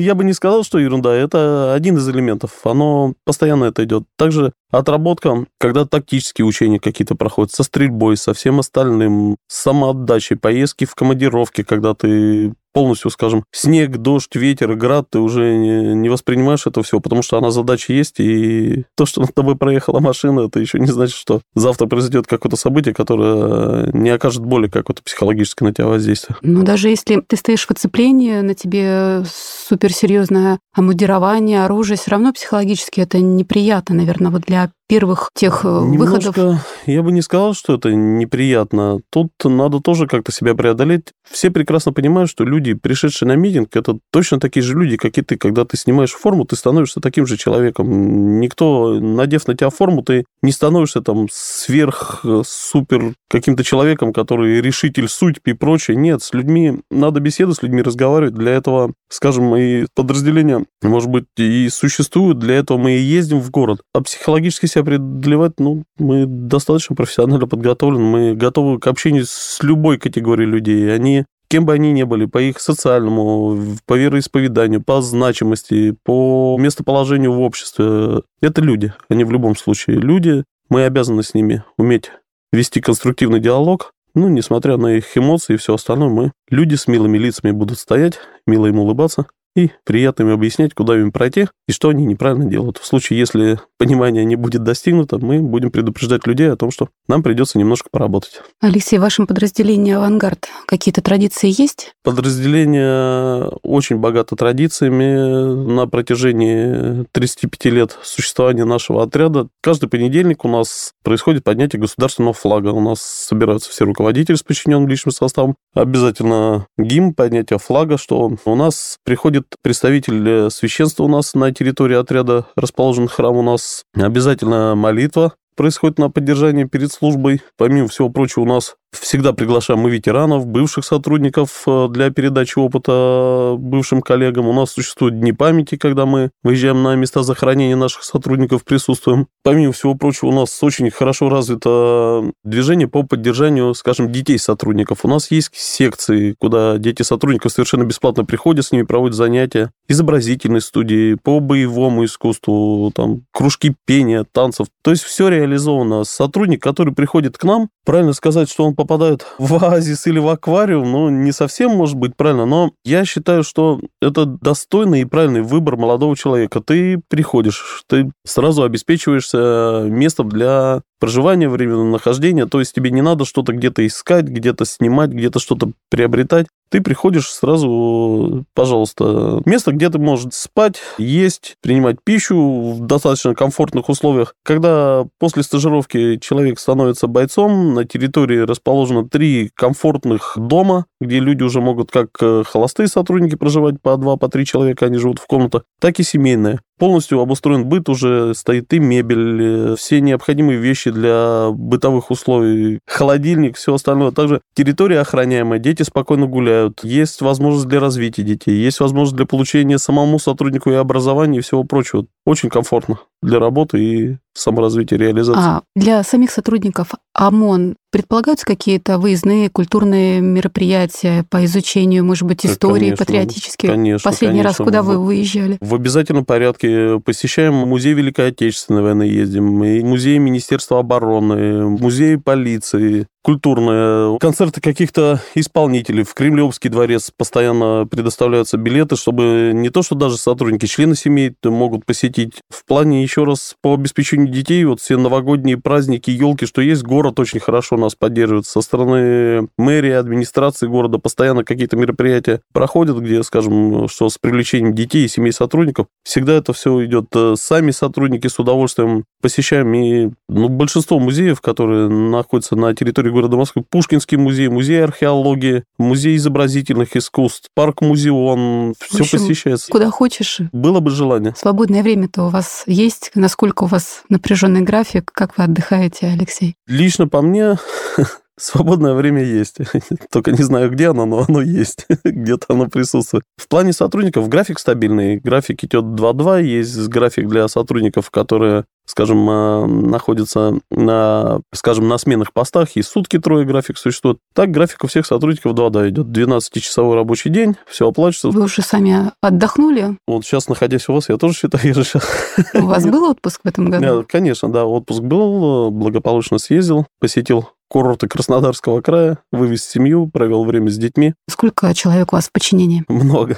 Я 0.01 0.15
бы 0.15 0.23
не 0.23 0.33
сказал, 0.33 0.63
что 0.63 0.79
ерунда. 0.79 1.13
Это 1.13 1.75
один 1.75 1.97
из 1.97 2.09
элементов. 2.09 2.53
Оно 2.63 3.15
постоянно 3.25 3.65
это 3.65 3.83
идет. 3.83 4.05
Также 4.17 4.53
отработка, 4.71 5.47
когда 5.59 5.85
тактические 5.85 6.47
учения 6.47 6.79
какие-то 6.79 7.17
проходят, 7.17 7.51
со 7.51 7.65
стрельбой, 7.65 8.17
со 8.17 8.35
всем 8.35 8.61
остальным, 8.61 9.37
с 9.49 9.63
самоотдачей, 9.63 10.37
поездки 10.37 10.85
в 10.85 10.95
командировке, 10.95 11.65
когда 11.65 11.95
ты 11.95 12.55
полностью, 12.75 13.11
скажем, 13.11 13.45
снег, 13.53 13.97
дождь, 13.97 14.35
ветер, 14.35 14.75
град, 14.75 15.07
ты 15.09 15.21
уже 15.21 15.57
не, 15.57 15.95
не 15.95 16.09
воспринимаешь 16.09 16.67
это 16.67 16.83
все, 16.83 17.01
потому 17.01 17.23
что 17.23 17.39
она 17.39 17.51
задача 17.51 17.93
есть, 17.93 18.19
и 18.19 18.85
то, 18.97 19.07
что 19.07 19.21
над 19.21 19.33
тобой 19.33 19.57
проехала 19.57 20.01
машина, 20.01 20.41
это 20.41 20.59
еще 20.61 20.81
не 20.81 20.89
значит, 20.89 21.17
что 21.17 21.41
завтра 21.55 21.87
произойдет 21.87 22.27
какое-то 22.27 22.57
событие, 22.57 22.93
которое 22.93 23.91
не 23.93 24.11
окажет 24.11 24.45
боли 24.45 24.69
какой-то 24.69 25.03
психологической 25.03 25.69
на 25.69 25.73
тебя 25.73 25.87
воздействия. 25.87 26.37
Но 26.43 26.63
даже 26.63 26.89
если 26.89 27.21
ты 27.21 27.37
стоишь 27.37 27.65
в 27.67 27.71
оцеплении, 27.71 28.41
на 28.41 28.55
тебе 28.55 29.23
суперсерьезное 29.25 30.59
амудирование, 30.75 31.65
оружие, 31.65 31.97
все 31.97 32.11
равно 32.11 32.33
психологически 32.33 33.01
это 33.01 33.19
неприятно, 33.19 33.95
наверное, 33.95 34.33
вот 34.33 34.43
для 34.43 34.71
первых 34.89 35.31
тех 35.35 35.65
Немножко, 35.65 36.31
выходов? 36.31 36.83
я 36.87 37.03
бы 37.03 37.13
не 37.13 37.23
сказал, 37.23 37.55
что 37.55 37.75
это 37.75 37.95
неприятно. 37.95 39.01
Тут 39.11 39.31
надо 39.45 39.81
тоже 39.81 40.07
как-то 40.07 40.33
себя 40.33 40.55
преодолеть. 40.55 41.09
Все 41.29 41.51
прекрасно 41.51 41.93
понимают, 41.93 42.31
что 42.31 42.45
люди, 42.45 42.75
пришедшие 42.75 43.29
на 43.29 43.37
митинг, 43.37 43.75
это 43.75 43.99
точно 44.13 44.41
такие 44.41 44.63
же 44.63 44.75
люди, 44.79 44.97
как 44.97 45.17
и 45.19 45.23
ты. 45.23 45.37
Когда 45.37 45.65
ты 45.65 45.77
снимаешь 45.77 46.13
форму, 46.13 46.45
ты 46.45 46.57
становишься 46.57 47.01
таким 47.01 47.27
же 47.27 47.37
человеком. 47.37 48.41
Никто, 48.41 49.01
надев 49.01 49.47
на 49.47 49.55
тебя 49.55 49.71
форму, 49.71 50.03
ты 50.03 50.25
не 50.43 50.53
становишься 50.53 51.01
там 51.01 51.29
сверх, 51.31 52.25
супер 52.45 53.15
каким-то 53.29 53.65
человеком, 53.65 54.13
который 54.13 54.61
решитель 54.61 55.09
судьб 55.09 55.41
и 55.47 55.55
прочее. 55.55 55.97
Нет, 55.97 56.23
с 56.23 56.33
людьми 56.35 56.81
надо 56.91 57.21
беседовать, 57.21 57.59
с 57.59 57.63
людьми 57.63 57.83
разговаривать. 57.83 58.35
Для 58.35 58.53
этого, 58.53 58.93
скажем, 59.09 59.57
и 59.57 59.87
подразделения, 59.95 60.65
может 60.83 61.09
быть, 61.11 61.25
и 61.37 61.69
существуют. 61.71 62.39
Для 62.39 62.57
этого 62.57 62.79
мы 62.79 62.93
и 62.93 63.01
ездим 63.01 63.41
в 63.41 63.51
город. 63.51 63.81
А 63.95 64.03
психологически 64.03 64.67
себя 64.75 64.85
преодолевать, 64.85 65.53
ну, 65.59 65.85
мы 65.99 66.27
достаточно 66.27 66.95
профессионально 66.97 67.47
подготовлены. 67.47 68.05
Мы 68.05 68.35
готовы 68.35 68.79
к 68.79 68.87
общению 68.87 69.25
с 69.27 69.59
любой 69.63 69.99
категорией 69.99 70.49
людей. 70.49 70.95
Они 70.95 71.25
кем 71.49 71.67
бы 71.67 71.73
они 71.73 71.93
ни 71.93 72.03
были, 72.03 72.25
по 72.25 72.39
их 72.39 72.59
социальному, 72.59 73.77
по 73.87 73.95
вероисповеданию, 73.95 74.83
по 74.83 75.01
значимости, 75.03 75.95
по 76.03 76.57
местоположению 76.59 77.33
в 77.33 77.41
обществе. 77.41 78.23
Это 78.41 78.61
люди, 78.61 78.93
они 79.09 79.25
в 79.25 79.31
любом 79.31 79.55
случае 79.55 79.99
люди. 79.99 80.43
Мы 80.69 80.85
обязаны 80.85 81.23
с 81.23 81.33
ними 81.33 81.63
уметь 81.77 82.11
вести 82.53 82.81
конструктивный 82.81 83.41
диалог, 83.41 83.93
ну, 84.15 84.29
несмотря 84.29 84.77
на 84.77 84.95
их 84.95 85.17
эмоции 85.17 85.55
и 85.55 85.57
все 85.57 85.75
остальное, 85.75 86.09
мы, 86.09 86.33
люди 86.49 86.77
с 86.77 86.87
милыми 86.87 87.19
лицами, 87.19 87.51
будут 87.51 87.79
стоять, 87.79 88.19
мило 88.47 88.67
им 88.67 88.79
улыбаться, 88.79 89.27
и 89.55 89.71
приятно 89.85 90.25
им 90.25 90.31
объяснять, 90.31 90.75
куда 90.75 90.99
им 90.99 91.13
пройти 91.13 91.47
и 91.67 91.73
что 91.73 91.89
они 91.89 92.05
неправильно 92.05 92.45
делают. 92.45 92.79
В 92.79 92.87
случае, 92.87 93.19
если 93.19 93.59
понимание 93.79 94.25
не 94.25 94.37
будет 94.37 94.65
достигнуто, 94.65 95.19
мы 95.19 95.41
будем 95.41 95.71
предупреждать 95.71 96.27
людей 96.27 96.51
о 96.51 96.57
том, 96.57 96.71
что 96.71 96.89
нам 97.09 97.23
придется 97.23 97.59
немножко 97.59 97.89
поработать. 97.91 98.43
Алексей, 98.61 98.99
в 98.99 99.03
вашем 99.03 99.27
подразделении 99.27 99.95
«Авангард» 99.95 100.49
какие-то 100.67 101.01
традиции 101.01 101.49
есть? 101.49 101.95
Подразделение 102.03 103.49
очень 103.63 103.97
богато 103.97 104.37
традициями. 104.37 105.73
На 105.73 105.87
протяжении 105.87 107.07
35 107.13 107.65
лет 107.73 107.99
существования 108.03 108.65
нашего 108.65 109.03
отряда 109.03 109.49
каждый 109.63 109.89
понедельник 109.89 110.45
у 110.45 110.49
нас 110.49 110.93
происходит 111.03 111.45
поднятие 111.45 111.81
государственного 111.81 112.35
флага. 112.35 112.69
У 112.69 112.81
нас 112.81 113.01
собираются 113.01 113.71
все 113.71 113.85
руководители 113.85 114.37
с 114.37 114.43
подчиненным 114.43 114.89
личным 114.89 115.13
составом. 115.13 115.57
Обязательно 115.75 116.67
гимн, 116.77 117.15
поднятие 117.15 117.59
флага, 117.59 117.97
что 117.97 118.37
у 118.45 118.55
нас 118.55 118.99
приходит 119.05 119.44
представитель 119.63 120.51
священства 120.51 121.05
у 121.05 121.09
нас 121.09 121.35
на 121.35 121.53
территории 121.53 121.97
отряда, 121.97 122.47
расположен 122.57 123.09
храм 123.09 123.37
у 123.37 123.43
нас. 123.43 123.85
Обязательно 123.95 124.75
молитва 124.75 125.35
происходит 125.57 125.99
на 125.99 126.11
поддержание 126.11 126.67
перед 126.67 126.93
службой. 126.93 127.41
Помимо 127.57 127.89
всего 127.89 128.09
прочего, 128.09 128.43
у 128.43 128.47
нас 128.47 128.75
Всегда 129.01 129.33
приглашаем 129.33 129.81
мы 129.81 129.91
ветеранов, 129.91 130.47
бывших 130.47 130.85
сотрудников 130.85 131.65
э, 131.67 131.89
для 131.91 132.11
передачи 132.11 132.59
опыта 132.59 133.57
бывшим 133.59 134.01
коллегам. 134.03 134.47
У 134.47 134.53
нас 134.53 134.71
существуют 134.71 135.19
дни 135.19 135.33
памяти, 135.33 135.77
когда 135.77 136.07
мы 136.07 136.31
выезжаем 136.43 136.83
на 136.83 136.95
места 136.95 137.23
захоронения 137.23 137.77
наших 137.77 138.05
сотрудников, 138.05 138.65
присутствуем. 138.65 139.27
Помимо 139.43 139.73
всего 139.73 139.95
прочего, 139.95 140.29
у 140.29 140.33
нас 140.33 140.63
очень 140.63 140.91
хорошо 140.91 141.29
развито 141.29 142.33
движение 142.45 142.89
по 142.89 143.03
поддержанию, 143.03 143.75
скажем, 143.75 144.13
детей 144.13 144.39
сотрудников. 144.39 145.01
У 145.05 145.09
нас 145.09 145.31
есть 145.31 145.51
секции, 145.53 146.35
куда 146.39 146.79
дети 146.79 147.03
сотрудников 147.03 147.53
совершенно 147.53 147.85
бесплатно 147.85 148.25
приходят, 148.25 148.65
с 148.65 148.73
ними 148.73 148.83
проводят 148.83 149.17
занятия. 149.17 149.71
Изобразительные 149.89 150.61
студии 150.61 151.15
по 151.15 151.41
боевому 151.41 152.05
искусству, 152.05 152.91
там, 152.95 153.23
кружки 153.33 153.75
пения, 153.87 154.25
танцев. 154.31 154.69
То 154.83 154.91
есть 154.91 155.03
все 155.03 155.29
реализовано. 155.29 156.05
Сотрудник, 156.05 156.63
который 156.63 156.95
приходит 156.95 157.39
к 157.39 157.45
нам, 157.45 157.69
правильно 157.85 158.13
сказать, 158.13 158.51
что 158.51 158.65
он 158.65 158.75
попадают 158.85 159.27
в 159.39 159.55
оазис 159.55 160.07
или 160.07 160.19
в 160.19 160.29
аквариум, 160.29 160.93
ну, 160.93 161.09
не 161.09 161.33
совсем 161.33 161.71
может 161.73 161.97
быть 161.97 162.15
правильно, 162.17 162.45
но 162.45 162.73
я 162.85 163.05
считаю, 163.05 163.43
что 163.43 163.81
это 164.03 164.27
достойный 164.27 165.01
и 165.01 165.05
правильный 165.07 165.41
выбор 165.41 165.77
молодого 165.77 166.15
человека. 166.17 166.61
Ты 166.61 167.01
приходишь, 167.09 167.83
ты 167.89 168.11
сразу 168.27 168.63
обеспечиваешься 168.63 169.87
местом 169.89 170.29
для 170.29 170.83
проживания, 171.01 171.49
временного 171.49 171.91
нахождения, 171.91 172.47
то 172.47 172.61
есть 172.61 172.75
тебе 172.75 172.91
не 172.91 173.03
надо 173.03 173.25
что-то 173.25 173.53
где-то 173.53 173.87
искать, 173.87 174.27
где-то 174.27 174.65
снимать, 174.65 175.11
где-то 175.11 175.39
что-то 175.39 175.73
приобретать. 175.91 176.47
Ты 176.75 176.81
приходишь 176.81 177.29
сразу, 177.31 178.47
пожалуйста, 178.53 179.41
место, 179.45 179.71
где 179.71 179.91
ты 179.91 180.01
можешь 180.01 180.33
спать, 180.33 180.81
есть, 180.99 181.55
принимать 181.63 181.99
пищу 182.03 182.73
в 182.73 182.81
достаточно 182.81 183.33
комфортных 183.33 183.89
условиях. 183.89 184.35
Когда 184.43 185.07
после 185.21 185.45
стажировки 185.45 186.17
человек 186.17 186.59
становится 186.59 187.07
бойцом, 187.07 187.75
на 187.75 187.85
территории 187.85 188.39
расположено 188.39 189.09
три 189.09 189.53
комфортных 189.55 190.33
дома, 190.37 190.87
где 191.01 191.21
люди 191.21 191.45
уже 191.45 191.61
могут 191.61 191.93
как 191.93 192.09
э, 192.21 192.43
холостые 192.45 192.89
сотрудники 192.89 193.37
проживать 193.37 193.81
по 193.81 193.97
два, 193.97 194.17
по 194.17 194.29
три 194.29 194.45
человека, 194.45 194.87
они 194.87 194.99
живут 194.99 195.21
в 195.21 195.29
комнатах, 195.29 195.63
так 195.81 196.01
и 196.01 196.03
семейные. 196.03 196.59
Полностью 196.79 197.21
обустроен 197.21 197.67
быт, 197.67 197.89
уже 197.89 198.35
стоит 198.35 198.73
и 198.73 198.79
мебель, 198.79 199.77
все 199.77 200.01
необходимые 200.01 200.59
вещи 200.59 200.91
для 200.91 201.51
бытовых 201.53 202.11
условий, 202.11 202.81
холодильник, 202.87 203.57
все 203.57 203.75
остальное. 203.75 204.11
Также 204.11 204.41
территория 204.55 205.01
охраняемая, 205.01 205.59
дети 205.59 205.83
спокойно 205.83 206.27
гуляют, 206.27 206.81
есть 206.83 207.21
возможность 207.21 207.69
для 207.69 207.81
развития 207.81 208.23
детей, 208.23 208.57
есть 208.57 208.81
возможность 208.81 209.17
для 209.17 209.27
получения 209.27 209.79
самому 209.79 210.19
сотруднику 210.19 210.71
и 210.71 210.75
образования 210.75 211.39
и 211.39 211.43
всего 211.43 211.65
прочего. 211.65 212.07
Очень 212.27 212.49
комфортно 212.49 212.99
для 213.25 213.39
работы 213.39 213.79
и 213.83 214.17
саморазвития, 214.35 214.99
реализации. 214.99 215.41
А 215.41 215.63
для 215.77 216.03
самих 216.03 216.31
сотрудников 216.31 216.91
ОМОН 217.15 217.77
предполагаются 217.93 218.45
какие-то 218.45 218.99
выездные 218.99 219.49
культурные 219.49 220.21
мероприятия 220.21 221.25
по 221.31 221.45
изучению, 221.45 222.05
может 222.05 222.25
быть, 222.25 222.45
истории, 222.45 222.91
конечно, 222.91 223.05
патриотические? 223.05 223.71
Конечно, 223.71 224.11
Последний 224.11 224.41
конечно. 224.41 224.65
раз 224.65 224.67
куда 224.67 224.83
вы 224.83 224.99
выезжали? 224.99 225.59
В 225.61 225.75
обязательном 225.75 226.25
порядке 226.25 227.01
посещаем 227.05 227.55
музей 227.55 227.95
Великой 227.95 228.29
Отечественной 228.29 228.83
войны, 228.83 229.05
ездим, 229.05 229.63
и 229.63 229.81
музей 229.85 230.19
Министерства 230.19 230.81
обороны, 230.81 231.69
музей 231.69 232.19
полиции, 232.19 233.07
культурные, 233.23 234.19
концерты 234.19 234.61
каких-то 234.61 235.21
исполнителей. 235.37 236.03
В 236.03 236.15
Кремлевский 236.15 236.69
дворец 236.69 237.13
постоянно 237.17 237.87
предоставляются 237.89 238.59
билеты, 238.59 238.97
чтобы 238.97 239.53
не 239.55 239.71
то, 239.71 239.83
что 239.83 239.95
даже 239.95 240.19
сотрудники, 240.19 240.67
члены 240.67 240.97
семей 240.97 241.35
могут 241.45 241.87
посетить. 241.87 242.35
В 242.51 242.67
плане, 242.67 243.03
еще 243.03 243.14
раз, 243.23 243.55
по 243.63 243.75
обеспечению 243.75 244.29
детей, 244.29 244.65
вот 244.65 244.81
все 244.81 244.97
новогодние 244.97 245.57
праздники, 245.59 246.11
елки, 246.11 246.47
что 246.47 246.61
есть, 246.61 246.83
город 246.83 247.21
очень 247.21 247.39
хорошо 247.39 247.77
нас 247.77 247.95
поддерживает. 247.95 248.47
Со 248.47 248.61
стороны 248.63 249.49
мэрии, 249.57 249.93
администрации 249.93 250.67
города 250.67 250.99
постоянно 250.99 251.45
какие-то 251.45 251.77
мероприятия 251.77 252.41
проходят, 252.53 252.97
где, 252.99 253.23
скажем, 253.23 253.87
что 253.89 254.09
с 254.09 254.19
привлечением 254.19 254.75
детей 254.75 255.05
и 255.05 255.09
семей 255.09 255.33
сотрудников. 255.33 255.87
Всегда 256.03 256.33
это 256.35 256.53
все 256.53 256.85
идет. 256.85 257.07
э, 257.15 257.35
Сами 257.37 257.71
сотрудники 257.71 258.27
с 258.27 258.39
удовольствием 258.39 259.05
посещаем. 259.21 259.73
И 259.75 260.11
ну, 260.29 260.49
большинство 260.49 260.99
музеев, 260.99 261.41
которые 261.41 261.89
находятся 261.89 262.57
на 262.57 262.75
территории 262.75 263.11
города 263.11 263.37
Москвы, 263.37 263.65
Пушкинский 263.69 264.17
музей, 264.17 264.49
музей 264.49 264.83
археологии, 264.83 265.65
музей 265.79 266.17
изобразительных 266.17 266.97
искусств, 266.97 267.49
парк-музеон, 267.55 268.75
В 268.79 268.85
все 268.87 269.01
общем, 269.01 269.19
посещается. 269.19 269.71
Куда 269.71 269.91
хочешь. 269.91 270.39
Было 270.53 270.81
бы 270.81 270.91
желание. 270.91 271.35
Свободное 271.37 271.83
время-то 271.83 272.25
у 272.25 272.29
вас 272.29 272.65
есть? 272.67 273.04
Насколько 273.15 273.65
у 273.65 273.67
вас 273.67 274.03
напряженный 274.09 274.63
график? 274.63 275.11
Как 275.13 275.39
вы 275.39 275.45
отдыхаете, 275.45 276.07
Алексей? 276.07 276.57
Лично 276.67 277.09
по 277.09 277.23
мне, 277.23 277.57
свободное 278.39 278.95
время 278.95 279.23
есть. 279.23 279.59
Только 280.11 280.33
не 280.33 280.43
знаю, 280.43 280.71
где 280.71 280.89
оно, 280.89 281.07
но 281.07 281.25
оно 281.27 281.41
есть. 281.41 281.87
Где-то 282.05 282.47
оно 282.49 282.67
присутствует. 282.67 283.25
В 283.37 283.49
плане 283.49 283.73
сотрудников 283.73 284.29
график 284.29 284.59
стабильный. 284.59 285.19
График 285.19 285.65
идет 285.65 285.85
2-2. 285.85 286.43
Есть 286.43 286.89
график 286.89 287.29
для 287.29 287.49
сотрудников, 287.49 288.11
которые 288.11 288.65
скажем, 288.87 289.29
э, 289.29 289.67
находятся 289.67 290.59
на, 290.71 291.41
скажем, 291.53 291.89
на 291.89 291.99
сменных 291.99 292.33
постах, 292.33 292.77
и 292.77 292.83
сутки 292.83 293.19
трое 293.19 293.47
график 293.47 293.79
существует. 293.79 294.19
Так 294.35 294.51
график 294.51 294.85
у 294.85 294.87
всех 294.87 295.07
сотрудников 295.07 295.53
2-2 295.53 295.91
идет. 295.91 296.07
12-часовой 296.07 296.95
рабочий 296.97 297.31
день, 297.31 297.57
все 297.67 297.89
оплачивается. 297.89 298.31
Вы 298.39 298.45
уже 298.45 298.63
сами 298.63 299.13
отдохнули? 299.21 299.97
Вот 300.07 300.25
сейчас, 300.25 300.49
находясь 300.49 300.89
у 300.89 300.95
вас, 300.95 301.09
я 301.09 301.17
тоже 301.17 301.35
считаю, 301.35 301.65
я 301.67 301.75
же 301.75 301.85
сейчас... 301.85 302.07
У 302.55 302.67
вас 302.67 302.85
был 302.85 303.05
отпуск 303.05 303.41
в 303.45 303.49
этом 303.49 303.71
году? 303.71 303.85
Да, 303.85 304.05
Конечно, 304.05 304.51
да, 304.51 304.65
отпуск 304.65 305.03
был, 305.03 305.71
благополучно 305.71 306.39
съездил, 306.39 306.87
посетил 307.01 307.49
курорты 307.69 308.07
Краснодарского 308.07 308.81
края, 308.81 309.19
вывез 309.33 309.65
семью, 309.65 310.09
провел 310.13 310.45
время 310.45 310.71
с 310.71 310.77
детьми. 310.77 311.15
Сколько 311.29 311.75
человек 311.75 312.13
у 312.13 312.17
вас 312.17 312.29
в 312.29 312.33
подчинении? 312.33 312.85
Много. 312.89 313.37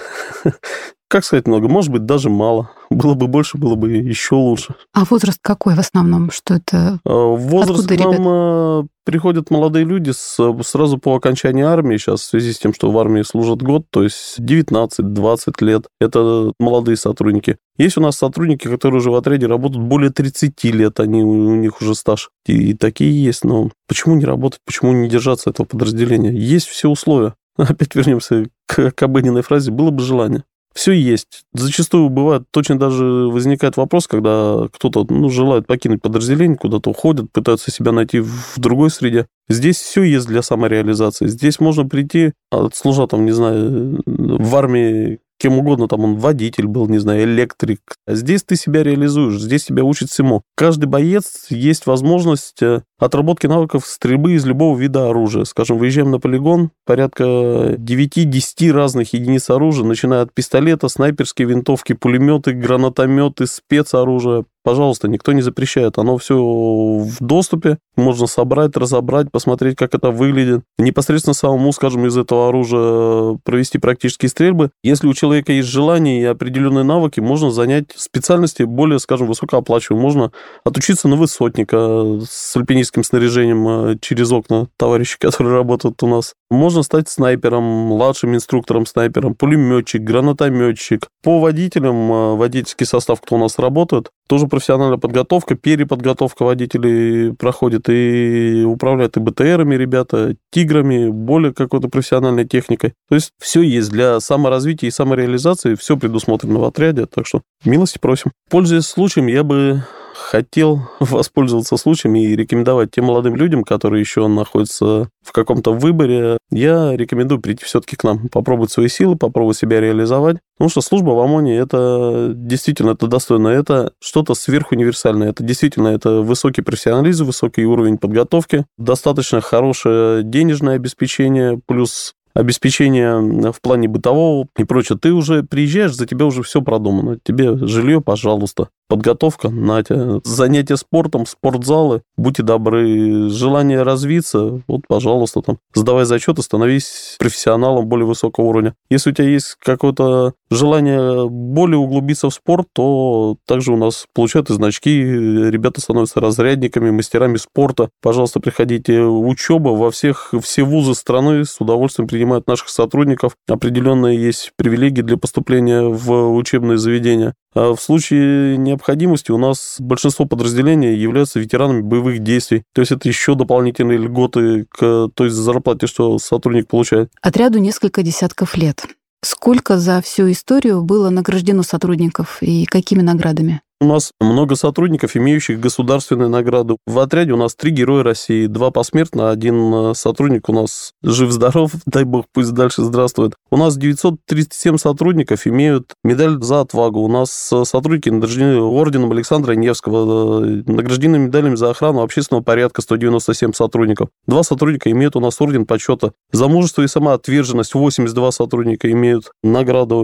Как 1.08 1.24
сказать 1.24 1.46
много? 1.46 1.68
Может 1.68 1.92
быть, 1.92 2.04
даже 2.04 2.30
мало. 2.30 2.70
Было 2.90 3.14
бы 3.14 3.26
больше, 3.26 3.58
было 3.58 3.74
бы 3.74 3.90
еще 3.90 4.36
лучше. 4.36 4.74
А 4.92 5.04
возраст 5.04 5.38
какой 5.42 5.74
в 5.74 5.80
основном? 5.80 6.30
Что 6.30 6.54
это? 6.54 7.00
А, 7.04 7.10
Возраст 7.34 7.80
Откуда 7.80 7.96
к 7.96 7.98
нам 7.98 8.12
ребята? 8.12 8.84
э, 8.84 8.88
приходят 9.04 9.50
молодые 9.50 9.84
люди 9.84 10.10
с, 10.10 10.36
сразу 10.62 10.98
по 10.98 11.16
окончании 11.16 11.64
армии, 11.64 11.96
сейчас 11.96 12.20
в 12.20 12.24
связи 12.24 12.52
с 12.52 12.58
тем, 12.58 12.72
что 12.72 12.90
в 12.92 12.98
армии 12.98 13.22
служат 13.22 13.60
год, 13.60 13.86
то 13.90 14.04
есть 14.04 14.38
19-20 14.38 15.64
лет. 15.64 15.86
Это 16.00 16.52
молодые 16.60 16.96
сотрудники. 16.96 17.56
Есть 17.76 17.98
у 17.98 18.00
нас 18.00 18.16
сотрудники, 18.16 18.68
которые 18.68 19.00
уже 19.00 19.10
в 19.10 19.16
отряде 19.16 19.46
работают 19.46 19.84
более 19.84 20.10
30 20.10 20.62
лет, 20.64 21.00
они, 21.00 21.22
у 21.22 21.56
них 21.56 21.80
уже 21.80 21.94
стаж. 21.96 22.30
И, 22.46 22.70
и 22.70 22.74
такие 22.74 23.24
есть, 23.24 23.44
но 23.44 23.70
почему 23.88 24.14
не 24.14 24.24
работать, 24.24 24.60
почему 24.64 24.92
не 24.92 25.08
держаться 25.08 25.50
этого 25.50 25.66
подразделения? 25.66 26.32
Есть 26.32 26.68
все 26.68 26.88
условия. 26.88 27.34
Опять 27.56 27.94
вернемся 27.94 28.46
к, 28.66 28.92
к 28.92 29.02
обыденной 29.02 29.42
фразе 29.42 29.70
«было 29.70 29.90
бы 29.90 30.02
желание». 30.02 30.44
Все 30.76 30.92
есть. 30.92 31.44
Зачастую 31.54 32.10
бывает, 32.10 32.42
точно 32.50 32.78
даже 32.78 33.02
возникает 33.04 33.78
вопрос, 33.78 34.06
когда 34.06 34.68
кто-то 34.70 35.06
ну, 35.08 35.30
желает 35.30 35.66
покинуть 35.66 36.02
подразделение, 36.02 36.58
куда-то 36.58 36.90
уходит, 36.90 37.32
пытаются 37.32 37.70
себя 37.70 37.92
найти 37.92 38.20
в 38.20 38.58
другой 38.58 38.90
среде. 38.90 39.26
Здесь 39.48 39.78
все 39.78 40.02
есть 40.02 40.26
для 40.26 40.42
самореализации. 40.42 41.28
Здесь 41.28 41.60
можно 41.60 41.88
прийти, 41.88 42.34
служа 42.74 43.06
там, 43.06 43.24
не 43.24 43.32
знаю, 43.32 44.02
в 44.04 44.54
армии 44.54 45.20
кем 45.38 45.58
угодно, 45.58 45.88
там 45.88 46.04
он 46.04 46.16
водитель 46.16 46.66
был, 46.66 46.88
не 46.88 46.98
знаю, 46.98 47.24
электрик. 47.24 47.80
А 48.06 48.14
здесь 48.14 48.42
ты 48.42 48.56
себя 48.56 48.82
реализуешь, 48.82 49.40
здесь 49.40 49.64
тебя 49.64 49.84
учат 49.84 50.10
всему. 50.10 50.42
Каждый 50.56 50.86
боец 50.86 51.46
есть 51.50 51.86
возможность 51.86 52.62
э, 52.62 52.82
отработки 52.98 53.46
навыков 53.46 53.86
стрельбы 53.86 54.32
из 54.32 54.46
любого 54.46 54.76
вида 54.78 55.08
оружия. 55.08 55.44
Скажем, 55.44 55.78
выезжаем 55.78 56.10
на 56.10 56.18
полигон, 56.18 56.70
порядка 56.84 57.24
9-10 57.24 58.72
разных 58.72 59.12
единиц 59.12 59.50
оружия, 59.50 59.84
начиная 59.84 60.22
от 60.22 60.32
пистолета, 60.32 60.88
снайперские 60.88 61.48
винтовки, 61.48 61.92
пулеметы, 61.92 62.52
гранатометы, 62.52 63.46
спецоружие. 63.46 64.44
Пожалуйста, 64.66 65.06
никто 65.06 65.32
не 65.32 65.42
запрещает. 65.42 65.96
Оно 65.96 66.18
все 66.18 66.36
в 66.36 67.18
доступе. 67.20 67.78
Можно 67.94 68.26
собрать, 68.26 68.76
разобрать, 68.76 69.30
посмотреть, 69.30 69.76
как 69.76 69.94
это 69.94 70.10
выглядит. 70.10 70.64
Непосредственно 70.76 71.34
самому, 71.34 71.72
скажем, 71.72 72.04
из 72.04 72.16
этого 72.18 72.48
оружия 72.48 73.38
провести 73.44 73.78
практические 73.78 74.28
стрельбы. 74.28 74.72
Если 74.82 75.06
у 75.06 75.14
человека 75.14 75.52
есть 75.52 75.68
желание 75.68 76.20
и 76.20 76.24
определенные 76.24 76.82
навыки, 76.82 77.20
можно 77.20 77.52
занять 77.52 77.92
специальности 77.94 78.64
более, 78.64 78.98
скажем, 78.98 79.28
высокооплачиваемые. 79.28 80.02
Можно 80.02 80.32
отучиться 80.64 81.06
на 81.06 81.14
высотника 81.14 82.18
с 82.28 82.56
альпинистским 82.86 83.04
снаряжением 83.04 83.68
э, 83.68 83.96
через 84.00 84.32
окна 84.32 84.68
товарищи, 84.76 85.18
которые 85.20 85.54
работают 85.54 86.02
у 86.02 86.06
нас. 86.06 86.34
Можно 86.50 86.82
стать 86.82 87.08
снайпером, 87.08 87.64
младшим 87.64 88.34
инструктором-снайпером, 88.34 89.34
пулеметчик, 89.34 90.02
гранатометчик. 90.02 91.08
По 91.22 91.40
водителям, 91.40 92.12
э, 92.12 92.36
водительский 92.36 92.86
состав, 92.86 93.20
кто 93.20 93.36
у 93.36 93.38
нас 93.38 93.58
работает, 93.58 94.10
тоже 94.28 94.46
профессиональная 94.46 94.98
подготовка, 94.98 95.54
переподготовка 95.54 96.44
водителей 96.44 97.32
проходит 97.34 97.88
и 97.88 98.64
управляют 98.64 99.16
и 99.16 99.20
БТРами 99.20 99.76
ребята, 99.76 100.36
тиграми, 100.50 101.08
более 101.08 101.52
какой-то 101.52 101.88
профессиональной 101.88 102.46
техникой. 102.46 102.94
То 103.08 103.14
есть 103.14 103.30
все 103.40 103.62
есть 103.62 103.90
для 103.90 104.20
саморазвития 104.20 104.88
и 104.88 104.92
самореализации, 104.92 105.74
все 105.74 105.96
предусмотрено 105.96 106.58
в 106.58 106.64
отряде, 106.64 107.06
так 107.06 107.26
что 107.26 107.42
милости 107.64 107.98
просим. 107.98 108.32
Пользуясь 108.50 108.86
случаем, 108.86 109.26
я 109.28 109.44
бы 109.44 109.82
хотел 110.16 110.82
воспользоваться 111.00 111.76
случаем 111.76 112.16
и 112.16 112.34
рекомендовать 112.34 112.90
тем 112.90 113.06
молодым 113.06 113.36
людям, 113.36 113.64
которые 113.64 114.00
еще 114.00 114.26
находятся 114.26 115.08
в 115.22 115.32
каком-то 115.32 115.72
выборе, 115.72 116.38
я 116.50 116.96
рекомендую 116.96 117.40
прийти 117.40 117.64
все-таки 117.64 117.96
к 117.96 118.04
нам, 118.04 118.28
попробовать 118.28 118.70
свои 118.70 118.88
силы, 118.88 119.16
попробовать 119.16 119.56
себя 119.56 119.80
реализовать. 119.80 120.38
Потому 120.56 120.70
что 120.70 120.80
служба 120.80 121.10
в 121.10 121.18
ОМОНе 121.18 121.56
это 121.56 122.32
действительно 122.34 122.92
это 122.92 123.06
достойно, 123.06 123.48
это 123.48 123.92
что-то 124.00 124.34
сверхуниверсальное, 124.34 125.30
это 125.30 125.44
действительно 125.44 125.88
это 125.88 126.22
высокий 126.22 126.62
профессионализм, 126.62 127.26
высокий 127.26 127.66
уровень 127.66 127.98
подготовки, 127.98 128.64
достаточно 128.78 129.40
хорошее 129.40 130.22
денежное 130.22 130.76
обеспечение, 130.76 131.60
плюс 131.66 132.14
обеспечение 132.36 133.50
в 133.50 133.60
плане 133.60 133.88
бытового 133.88 134.46
и 134.58 134.64
прочее, 134.64 134.98
ты 135.00 135.12
уже 135.12 135.42
приезжаешь, 135.42 135.94
за 135.94 136.06
тебя 136.06 136.26
уже 136.26 136.42
все 136.42 136.60
продумано. 136.60 137.18
Тебе 137.24 137.56
жилье, 137.66 138.00
пожалуйста. 138.02 138.68
Подготовка, 138.88 139.48
Натя. 139.48 140.20
Занятия 140.22 140.76
спортом, 140.76 141.26
спортзалы, 141.26 142.02
будьте 142.16 142.42
добры. 142.42 143.28
Желание 143.30 143.82
развиться, 143.82 144.62
вот, 144.68 144.82
пожалуйста, 144.86 145.42
там, 145.42 145.58
сдавай 145.74 146.04
зачеты, 146.04 146.42
становись 146.42 147.16
профессионалом 147.18 147.86
более 147.86 148.06
высокого 148.06 148.44
уровня. 148.44 148.74
Если 148.88 149.10
у 149.10 149.12
тебя 149.12 149.28
есть 149.28 149.56
какое-то 149.58 150.34
желание 150.50 151.28
более 151.28 151.78
углубиться 151.78 152.30
в 152.30 152.34
спорт, 152.34 152.68
то 152.72 153.36
также 153.46 153.72
у 153.72 153.76
нас 153.76 154.06
получают 154.14 154.50
и 154.50 154.54
значки, 154.54 154.90
ребята 154.90 155.80
становятся 155.80 156.20
разрядниками, 156.20 156.90
мастерами 156.90 157.36
спорта. 157.36 157.90
Пожалуйста, 158.02 158.38
приходите. 158.38 159.00
Учеба 159.02 159.70
во 159.70 159.90
всех, 159.90 160.32
все 160.42 160.62
вузы 160.62 160.94
страны 160.94 161.44
с 161.44 161.60
удовольствием 161.60 162.06
принимают 162.06 162.46
наших 162.46 162.68
сотрудников. 162.68 163.36
Определенные 163.48 164.16
есть 164.16 164.52
привилегии 164.56 165.02
для 165.02 165.16
поступления 165.16 165.82
в 165.82 166.32
учебные 166.34 166.78
заведения. 166.78 167.34
А 167.56 167.74
в 167.74 167.80
случае 167.80 168.58
необходимости 168.58 169.30
у 169.32 169.38
нас 169.38 169.76
большинство 169.78 170.26
подразделений 170.26 170.94
являются 170.94 171.40
ветеранами 171.40 171.80
боевых 171.80 172.18
действий. 172.18 172.64
То 172.74 172.82
есть 172.82 172.92
это 172.92 173.08
еще 173.08 173.34
дополнительные 173.34 173.96
льготы 173.96 174.66
к 174.68 175.08
той 175.14 175.30
зарплате, 175.30 175.86
что 175.86 176.18
сотрудник 176.18 176.68
получает. 176.68 177.10
Отряду 177.22 177.58
несколько 177.58 178.02
десятков 178.02 178.58
лет. 178.58 178.84
Сколько 179.24 179.78
за 179.78 180.02
всю 180.02 180.30
историю 180.30 180.82
было 180.82 181.08
награждено 181.08 181.62
сотрудников 181.62 182.42
и 182.42 182.66
какими 182.66 183.00
наградами? 183.00 183.62
У 183.78 183.84
нас 183.84 184.12
много 184.22 184.56
сотрудников, 184.56 185.18
имеющих 185.18 185.60
государственные 185.60 186.30
награды. 186.30 186.78
В 186.86 186.98
отряде 186.98 187.32
у 187.32 187.36
нас 187.36 187.54
три 187.54 187.72
героя 187.72 188.02
России, 188.02 188.46
два 188.46 188.70
посмертно, 188.70 189.28
один 189.28 189.74
э, 189.74 189.94
сотрудник 189.94 190.48
у 190.48 190.54
нас 190.54 190.92
жив-здоров, 191.02 191.72
дай 191.86 192.04
бог, 192.04 192.24
пусть 192.32 192.52
дальше 192.52 192.82
здравствует. 192.82 193.34
У 193.50 193.58
нас 193.58 193.76
937 193.76 194.78
сотрудников 194.78 195.46
имеют 195.46 195.92
медаль 196.02 196.42
за 196.42 196.62
отвагу. 196.62 197.00
У 197.00 197.08
нас 197.08 197.50
э, 197.52 197.66
сотрудники 197.66 198.08
награждены 198.08 198.62
орденом 198.62 199.12
Александра 199.12 199.52
Невского, 199.52 200.42
э, 200.42 200.62
награждены 200.64 201.18
медалями 201.18 201.56
за 201.56 201.68
охрану 201.68 202.00
общественного 202.00 202.42
порядка 202.42 202.80
197 202.80 203.52
сотрудников. 203.52 204.08
Два 204.26 204.42
сотрудника 204.42 204.90
имеют 204.90 205.16
у 205.16 205.20
нас 205.20 205.38
орден 205.38 205.66
почета. 205.66 206.12
За 206.32 206.48
мужество 206.48 206.80
и 206.80 206.88
самоотверженность 206.88 207.74
82 207.74 208.32
сотрудника 208.32 208.90
имеют 208.90 209.32
награду. 209.42 209.98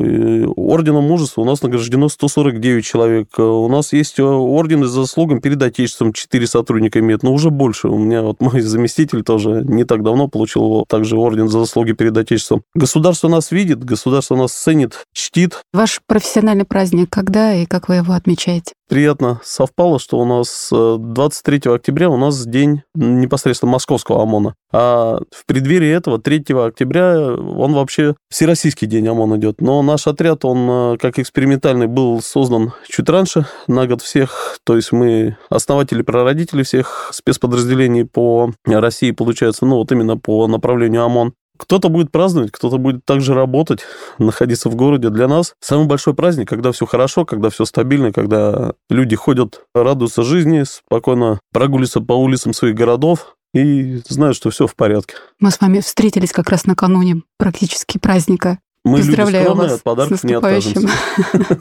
Орденом 0.57 1.05
мужества 1.05 1.41
у 1.41 1.47
нас 1.47 1.63
награждено 1.63 2.11
149 2.11 2.85
человек 2.85 3.29
у 3.65 3.69
нас 3.69 3.93
есть 3.93 4.19
э, 4.19 4.23
ордены 4.23 4.87
за 4.87 5.03
заслугам 5.03 5.41
перед 5.41 5.63
Отечеством, 5.63 6.13
4 6.13 6.47
сотрудника 6.47 6.99
имеют, 7.01 7.23
но 7.23 7.33
уже 7.33 7.51
больше. 7.51 7.89
У 7.89 7.99
меня 7.99 8.23
вот 8.23 8.41
мой 8.41 8.61
заместитель 8.61 9.23
тоже 9.23 9.63
не 9.65 9.85
так 9.85 10.03
давно 10.03 10.29
получил 10.29 10.85
также 10.89 11.17
орден 11.17 11.49
за 11.49 11.61
заслуги 11.61 11.93
перед 11.93 12.17
Отечеством. 12.17 12.63
Государство 12.75 13.29
нас 13.29 13.51
видит, 13.51 13.85
государство 13.85 14.37
нас 14.37 14.53
ценит, 14.53 15.07
чтит. 15.13 15.63
Ваш 15.73 16.01
профессиональный 16.07 16.65
праздник 16.65 17.11
когда 17.11 17.55
и 17.55 17.67
как 17.67 17.89
вы 17.89 17.97
его 17.97 18.15
отмечаете? 18.15 18.73
Приятно 18.93 19.41
совпало, 19.43 19.99
что 19.99 20.19
у 20.19 20.27
нас 20.27 20.69
23 20.71 21.63
э, 21.65 21.75
октября 21.77 22.11
у 22.11 22.19
нас 22.19 22.45
день 22.45 22.83
непосредственно 22.95 23.73
московского 23.73 24.23
ОМОНа. 24.23 24.55
А 24.71 25.19
в 25.31 25.47
преддверии 25.47 25.89
этого, 25.89 26.21
3 26.21 26.45
октября, 26.67 27.33
он 27.33 27.73
вообще 27.73 28.17
Всероссийский 28.29 28.87
день 28.87 29.09
ОМОН 29.09 29.39
идет. 29.39 29.63
Но 29.63 29.81
наш 29.81 30.07
отряд, 30.07 30.45
он 30.45 30.69
э, 30.69 30.97
как 30.99 31.19
экспериментальный 31.19 31.87
был 31.87 32.21
создан 32.21 32.75
чуть 32.87 33.09
раньше, 33.09 33.47
на 33.67 33.87
год 33.87 34.03
всех. 34.03 34.59
То 34.63 34.77
есть 34.77 34.93
мы 34.93 35.39
основатели, 35.49 36.03
прародители 36.03 36.63
всех 36.63 37.13
спецподразделений 37.15 38.05
по 38.05 38.53
России, 38.67 39.13
получается, 39.13 39.65
ну 39.65 39.77
вот 39.77 39.91
именно 39.91 40.19
по 40.19 40.47
направлению 40.49 41.05
ОМОН. 41.05 41.33
Кто-то 41.63 41.89
будет 41.89 42.11
праздновать, 42.11 42.51
кто-то 42.51 42.77
будет 42.79 43.05
также 43.05 43.35
работать, 43.35 43.83
находиться 44.19 44.69
в 44.69 44.75
городе. 44.75 45.11
Для 45.11 45.29
нас 45.29 45.55
самый 45.61 45.87
большой 45.87 46.13
праздник, 46.13 46.49
когда 46.49 46.73
все 46.73 46.87
хорошо, 46.87 47.25
когда 47.25 47.51
все 47.51 47.65
стабильно, 47.65 48.13
когда 48.13 48.73
люди 48.91 49.15
ходят, 49.15 49.61
радуются 49.73 50.25
жизни, 50.25 50.65
спокойно 50.65 51.39
прогуливаются 51.53 52.01
по 52.01 52.15
улицам 52.15 52.53
своих 52.53 52.75
городов, 52.75 53.37
и 53.55 54.01
знают, 54.09 54.37
что 54.37 54.51
все 54.51 54.67
в 54.67 54.75
порядке. 54.75 55.15
Мы 55.39 55.51
с 55.51 55.61
вами 55.61 55.81
встретились 55.81 56.33
как 56.33 56.49
раз 56.49 56.65
накануне 56.65 57.23
практически 57.39 57.99
праздника. 57.99 58.59
Мы 58.85 58.99
Поздравляю 58.99 59.45
люди 59.45 59.55
скромные, 59.55 59.75
от 59.77 59.83
подарков 59.85 60.25
не 60.25 60.33
откажемся. 60.33 60.89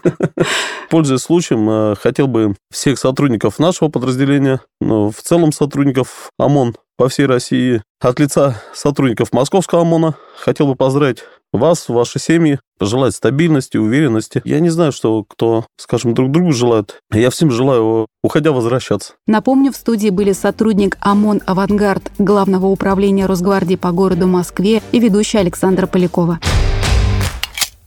Пользуясь 0.89 1.21
случаем, 1.21 1.69
э, 1.69 1.95
хотел 1.95 2.25
бы 2.25 2.55
всех 2.71 2.97
сотрудников 2.97 3.59
нашего 3.59 3.89
подразделения, 3.89 4.61
ну, 4.79 5.11
в 5.11 5.21
целом 5.21 5.51
сотрудников 5.51 6.31
ОМОН 6.39 6.75
по 7.01 7.09
всей 7.09 7.25
России, 7.25 7.81
от 7.99 8.19
лица 8.19 8.61
сотрудников 8.75 9.33
Московского 9.33 9.81
ОМОНа, 9.81 10.13
хотел 10.37 10.67
бы 10.67 10.75
поздравить 10.75 11.23
вас, 11.51 11.89
ваши 11.89 12.19
семьи, 12.19 12.59
пожелать 12.77 13.15
стабильности, 13.15 13.77
уверенности. 13.77 14.43
Я 14.45 14.59
не 14.59 14.69
знаю, 14.69 14.91
что 14.91 15.23
кто, 15.27 15.65
скажем, 15.77 16.13
друг 16.13 16.29
другу 16.29 16.51
желает. 16.51 16.99
Я 17.11 17.31
всем 17.31 17.49
желаю, 17.49 18.05
уходя, 18.21 18.51
возвращаться. 18.51 19.13
Напомню, 19.25 19.71
в 19.71 19.77
студии 19.77 20.11
были 20.11 20.31
сотрудник 20.31 20.99
ОМОН 21.01 21.41
«Авангард» 21.47 22.11
Главного 22.19 22.67
управления 22.67 23.25
Росгвардии 23.25 23.77
по 23.77 23.91
городу 23.91 24.27
Москве 24.27 24.83
и 24.91 24.99
ведущая 24.99 25.39
Александра 25.39 25.87
Полякова. 25.87 26.39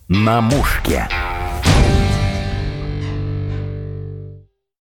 На 0.08 0.40
мушке. 0.40 1.08